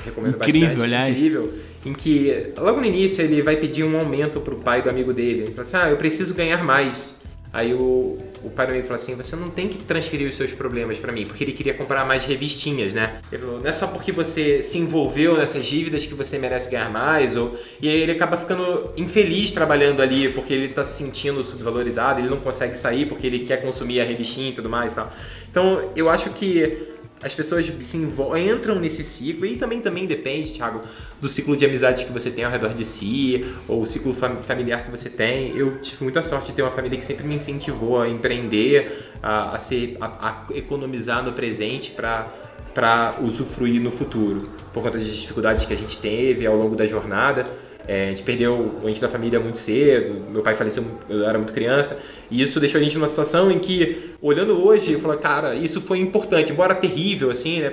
recomendo 0.05 0.37
incrível, 0.37 0.69
bastante. 0.69 0.85
Aliás. 0.85 1.19
Incrível. 1.19 1.53
Em 1.85 1.93
que, 1.93 2.53
logo 2.57 2.81
no 2.81 2.87
início, 2.87 3.23
ele 3.23 3.43
vai 3.43 3.57
pedir 3.57 3.85
um 3.85 3.99
aumento 3.99 4.41
pro 4.41 4.57
pai 4.57 4.81
do 4.81 4.89
amigo 4.89 5.13
dele. 5.13 5.43
Ele 5.43 5.51
fala 5.51 5.63
assim, 5.63 5.77
ah, 5.77 5.91
eu 5.91 5.97
preciso 5.97 6.35
ganhar 6.35 6.63
mais. 6.63 7.19
Aí 7.53 7.75
o, 7.75 8.19
o 8.47 8.50
pai 8.50 8.67
do 8.67 8.73
amigo 8.73 8.87
fala 8.87 8.97
assim, 8.97 9.15
você 9.15 9.35
não 9.35 9.50
tem 9.50 9.69
que 9.69 9.79
transferir 9.79 10.29
os 10.29 10.37
seus 10.37 10.53
problemas 10.53 10.99
para 10.99 11.12
mim, 11.12 11.26
porque 11.26 11.43
ele 11.43 11.53
queria 11.53 11.75
comprar 11.75 12.05
mais 12.05 12.25
revistinhas, 12.25 12.95
né? 12.95 13.21
Ele 13.31 13.43
falou, 13.43 13.61
não 13.61 13.69
é 13.69 13.73
só 13.73 13.88
porque 13.88 14.12
você 14.12 14.62
se 14.62 14.79
envolveu 14.79 15.37
nessas 15.37 15.65
dívidas 15.65 16.07
que 16.07 16.15
você 16.15 16.38
merece 16.38 16.71
ganhar 16.71 16.91
mais, 16.91 17.37
ou... 17.37 17.59
E 17.81 17.88
aí 17.88 18.00
ele 18.00 18.12
acaba 18.12 18.37
ficando 18.37 18.93
infeliz 18.97 19.50
trabalhando 19.50 20.00
ali, 20.00 20.29
porque 20.29 20.55
ele 20.55 20.69
tá 20.69 20.85
se 20.85 20.97
sentindo 20.97 21.43
subvalorizado, 21.43 22.21
ele 22.21 22.29
não 22.29 22.38
consegue 22.38 22.79
sair 22.79 23.07
porque 23.07 23.26
ele 23.26 23.41
quer 23.41 23.61
consumir 23.61 24.00
a 24.00 24.05
revistinha 24.05 24.50
e 24.50 24.53
tudo 24.53 24.69
mais 24.69 24.93
e 24.93 24.95
tal. 24.95 25.12
Então, 25.50 25.91
eu 25.97 26.11
acho 26.11 26.31
que 26.31 26.86
as 27.23 27.35
pessoas 27.35 27.66
se 27.66 27.96
entram 27.96 28.78
nesse 28.78 29.02
ciclo 29.02 29.46
e 29.46 29.56
também 29.56 29.80
também 29.80 30.06
depende, 30.06 30.52
Thiago, 30.52 30.82
do 31.20 31.28
ciclo 31.28 31.56
de 31.56 31.64
amizades 31.64 32.04
que 32.04 32.12
você 32.12 32.30
tem 32.30 32.44
ao 32.44 32.50
redor 32.50 32.75
de 32.75 32.85
si 32.85 33.44
ou 33.66 33.82
o 33.82 33.87
ciclo 33.87 34.12
fam 34.12 34.37
familiar 34.42 34.85
que 34.85 34.90
você 34.90 35.08
tem. 35.08 35.56
Eu 35.56 35.78
tive 35.80 36.04
muita 36.04 36.23
sorte 36.23 36.49
de 36.49 36.52
ter 36.52 36.62
uma 36.62 36.70
família 36.70 36.99
que 36.99 37.04
sempre 37.04 37.26
me 37.26 37.37
incentivou 37.37 38.00
a 38.00 38.08
empreender, 38.08 39.11
a, 39.23 39.56
a 39.56 39.58
ser, 39.58 39.96
a, 40.00 40.06
a 40.06 40.56
economizar 40.56 41.25
no 41.25 41.32
presente 41.32 41.92
para 41.92 42.32
para 42.76 43.14
usufruir 43.23 43.80
no 43.80 43.90
futuro, 43.90 44.50
por 44.71 44.83
conta 44.83 44.99
das 44.99 45.06
dificuldades 45.06 45.64
que 45.64 45.73
a 45.73 45.76
gente 45.76 45.97
teve 45.97 46.47
ao 46.47 46.54
longo 46.54 46.76
da 46.76 46.85
jornada. 46.85 47.47
É, 47.88 48.09
a 48.09 48.11
gente 48.11 48.23
perdeu 48.23 48.80
o 48.83 48.87
ente 48.87 49.00
da 49.00 49.09
família 49.09 49.40
muito 49.40 49.59
cedo, 49.59 50.30
meu 50.30 50.42
pai 50.42 50.54
faleceu, 50.54 50.85
eu 51.09 51.26
era 51.26 51.38
muito 51.38 51.54
criança, 51.54 51.99
e 52.30 52.42
isso 52.42 52.61
deixou 52.61 52.78
a 52.78 52.85
gente 52.85 52.95
numa 52.99 53.09
situação 53.09 53.50
em 53.50 53.59
que, 53.59 54.11
olhando 54.21 54.62
hoje, 54.62 54.92
eu 54.92 55.00
falo, 55.00 55.16
cara, 55.16 55.54
isso 55.54 55.80
foi 55.80 56.00
importante, 56.00 56.52
embora 56.52 56.75
terrível, 56.75 57.30
assim, 57.30 57.61
né? 57.61 57.73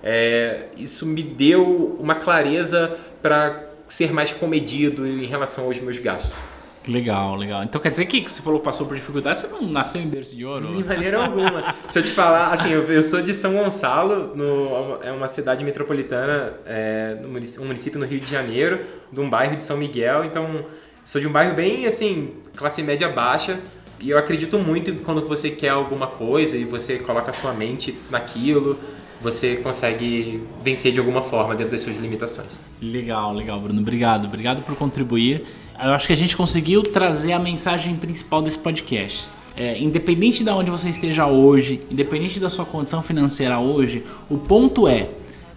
É, 0.00 0.66
isso 0.76 1.06
me 1.06 1.24
deu 1.24 1.96
uma 1.98 2.14
clareza 2.14 2.96
para 3.20 3.68
ser 3.88 4.12
mais 4.12 4.32
comedido 4.32 5.04
em 5.04 5.26
relação 5.26 5.64
aos 5.64 5.80
meus 5.80 5.98
gastos. 5.98 6.38
Legal, 6.86 7.34
legal. 7.34 7.64
Então 7.64 7.80
quer 7.80 7.90
dizer 7.90 8.06
que 8.06 8.20
você 8.20 8.40
falou 8.40 8.60
que 8.60 8.64
passou 8.64 8.86
por 8.86 8.96
dificuldade, 8.96 9.38
você 9.38 9.48
não 9.48 9.62
nasceu 9.62 10.00
em 10.00 10.08
berço 10.08 10.36
de 10.36 10.44
ouro? 10.44 10.68
De 10.68 10.84
maneira 10.84 11.24
alguma. 11.24 11.74
Se 11.88 11.98
eu 11.98 12.02
te 12.02 12.10
falar, 12.10 12.52
assim, 12.52 12.70
eu, 12.70 12.82
eu, 12.84 13.02
sou 13.02 13.20
de 13.22 13.34
São 13.34 13.54
Gonçalo, 13.54 14.36
no, 14.36 15.02
é 15.02 15.10
uma 15.10 15.26
cidade 15.26 15.64
metropolitana, 15.64 16.54
é, 16.64 17.16
no 17.20 17.28
município, 17.28 17.62
um 17.62 17.66
município 17.66 17.98
no 17.98 18.06
Rio 18.06 18.20
de 18.20 18.30
Janeiro, 18.30 18.80
de 19.12 19.20
um 19.20 19.28
bairro 19.28 19.56
de 19.56 19.64
São 19.64 19.76
Miguel, 19.76 20.24
então 20.24 20.64
sou 21.04 21.20
de 21.20 21.26
um 21.26 21.32
bairro 21.32 21.54
bem, 21.54 21.86
assim, 21.86 22.34
classe 22.54 22.82
média 22.82 23.08
baixa, 23.08 23.58
e 23.98 24.10
eu 24.10 24.18
acredito 24.18 24.58
muito 24.58 24.92
que 24.92 25.02
quando 25.02 25.26
você 25.26 25.50
quer 25.50 25.70
alguma 25.70 26.06
coisa 26.06 26.56
e 26.56 26.64
você 26.64 26.98
coloca 26.98 27.30
a 27.30 27.32
sua 27.32 27.52
mente 27.52 27.96
naquilo, 28.10 28.78
você 29.20 29.56
consegue 29.56 30.42
vencer 30.62 30.92
de 30.92 30.98
alguma 30.98 31.22
forma 31.22 31.54
dentro 31.54 31.72
das 31.72 31.80
suas 31.80 31.96
limitações. 31.96 32.50
Legal, 32.80 33.32
legal, 33.32 33.58
Bruno. 33.58 33.80
Obrigado. 33.80 34.26
Obrigado 34.26 34.62
por 34.62 34.76
contribuir. 34.76 35.46
Eu 35.78 35.92
acho 35.92 36.06
que 36.06 36.12
a 36.12 36.16
gente 36.16 36.36
conseguiu 36.36 36.82
trazer 36.82 37.32
a 37.32 37.38
mensagem 37.38 37.94
principal 37.96 38.40
desse 38.40 38.58
podcast. 38.58 39.30
É, 39.54 39.78
independente 39.78 40.44
de 40.44 40.50
onde 40.50 40.70
você 40.70 40.88
esteja 40.88 41.26
hoje, 41.26 41.82
independente 41.90 42.38
da 42.38 42.50
sua 42.50 42.64
condição 42.64 43.02
financeira 43.02 43.58
hoje, 43.58 44.04
o 44.28 44.36
ponto 44.36 44.86
é: 44.88 45.08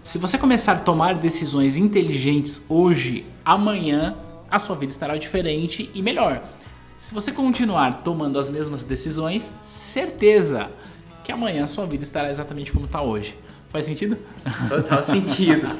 se 0.02 0.18
você 0.18 0.38
começar 0.38 0.72
a 0.72 0.78
tomar 0.78 1.14
decisões 1.14 1.76
inteligentes 1.76 2.64
hoje, 2.68 3.26
amanhã 3.44 4.14
a 4.50 4.58
sua 4.58 4.76
vida 4.76 4.92
estará 4.92 5.16
diferente 5.16 5.90
e 5.94 6.02
melhor. 6.02 6.42
Se 6.98 7.14
você 7.14 7.32
continuar 7.32 8.02
tomando 8.02 8.38
as 8.38 8.50
mesmas 8.50 8.84
decisões, 8.84 9.54
certeza 9.62 10.70
que 11.24 11.32
amanhã 11.32 11.64
a 11.64 11.66
sua 11.66 11.86
vida 11.86 12.02
estará 12.02 12.30
exatamente 12.30 12.72
como 12.72 12.84
está 12.84 13.00
hoje. 13.00 13.34
Faz 13.70 13.86
sentido? 13.86 14.18
Total 14.68 15.02
sentido. 15.02 15.70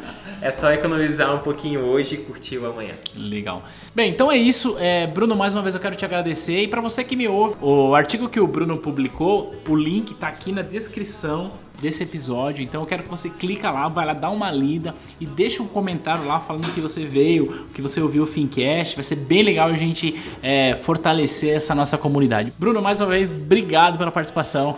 É 0.41 0.51
só 0.51 0.73
economizar 0.73 1.35
um 1.35 1.41
pouquinho 1.41 1.81
hoje 1.81 2.15
e 2.15 2.19
curtir 2.19 2.57
o 2.57 2.67
amanhã. 2.67 2.95
Legal. 3.15 3.63
Bem, 3.95 4.11
então 4.11 4.33
é 4.33 4.37
isso. 4.37 4.77
É, 4.79 5.07
Bruno, 5.07 5.37
mais 5.37 5.55
uma 5.55 5.63
vez 5.63 5.75
eu 5.75 5.81
quero 5.81 5.97
te 5.97 6.05
agradecer. 6.05 6.63
E 6.63 6.69
para 6.69 6.81
você 6.81 7.05
que 7.05 7.15
me 7.15 7.29
ouve, 7.29 7.57
o 7.61 7.95
artigo 7.95 8.29
que 8.29 8.41
o 8.41 8.47
Bruno 8.47 8.79
publicou, 8.79 9.55
o 9.69 9.77
link 9.77 10.13
está 10.13 10.29
aqui 10.29 10.51
na 10.51 10.63
descrição 10.63 11.53
desse 11.83 12.03
episódio. 12.05 12.63
Então 12.63 12.81
eu 12.81 12.87
quero 12.87 13.03
que 13.03 13.09
você 13.09 13.29
clica 13.29 13.71
lá, 13.71 13.89
vai 13.89 14.07
lá, 14.07 14.15
dá 14.15 14.31
uma 14.31 14.51
lida 14.51 14.95
e 15.21 15.27
deixa 15.27 15.63
um 15.63 15.67
comentário 15.67 16.25
lá 16.25 16.39
falando 16.41 16.73
que 16.73 16.81
você 16.81 17.05
veio, 17.05 17.67
que 17.75 17.83
você 17.83 18.01
ouviu 18.01 18.23
o 18.23 18.27
Fincast. 18.27 18.95
Vai 18.95 19.03
ser 19.03 19.17
bem 19.17 19.43
legal 19.43 19.69
a 19.69 19.77
gente 19.77 20.19
é, 20.43 20.75
fortalecer 20.77 21.57
essa 21.57 21.75
nossa 21.75 21.99
comunidade. 21.99 22.53
Bruno, 22.59 22.81
mais 22.81 23.01
uma 23.01 23.09
vez, 23.09 23.31
obrigado 23.31 23.99
pela 23.99 24.11
participação. 24.11 24.77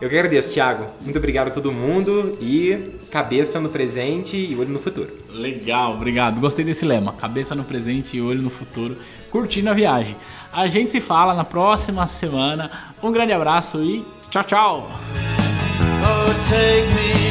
Eu 0.00 0.08
que 0.08 0.16
agradeço, 0.16 0.54
Thiago. 0.54 0.86
Muito 1.02 1.18
obrigado 1.18 1.48
a 1.48 1.50
todo 1.50 1.70
mundo 1.70 2.38
e 2.40 2.90
cabeça 3.10 3.60
no 3.60 3.68
presente 3.68 4.34
e 4.34 4.56
olho 4.56 4.70
no 4.70 4.78
futuro. 4.78 5.10
Legal, 5.28 5.92
obrigado. 5.92 6.40
Gostei 6.40 6.64
desse 6.64 6.86
lema. 6.86 7.12
Cabeça 7.12 7.54
no 7.54 7.64
presente 7.64 8.16
e 8.16 8.22
olho 8.22 8.40
no 8.40 8.48
futuro. 8.48 8.96
Curtindo 9.30 9.68
a 9.68 9.74
viagem. 9.74 10.16
A 10.50 10.66
gente 10.68 10.90
se 10.90 11.00
fala 11.00 11.34
na 11.34 11.44
próxima 11.44 12.06
semana. 12.06 12.70
Um 13.02 13.12
grande 13.12 13.34
abraço 13.34 13.82
e 13.82 14.02
tchau, 14.30 14.44
tchau. 14.44 14.90
Oh, 16.02 17.29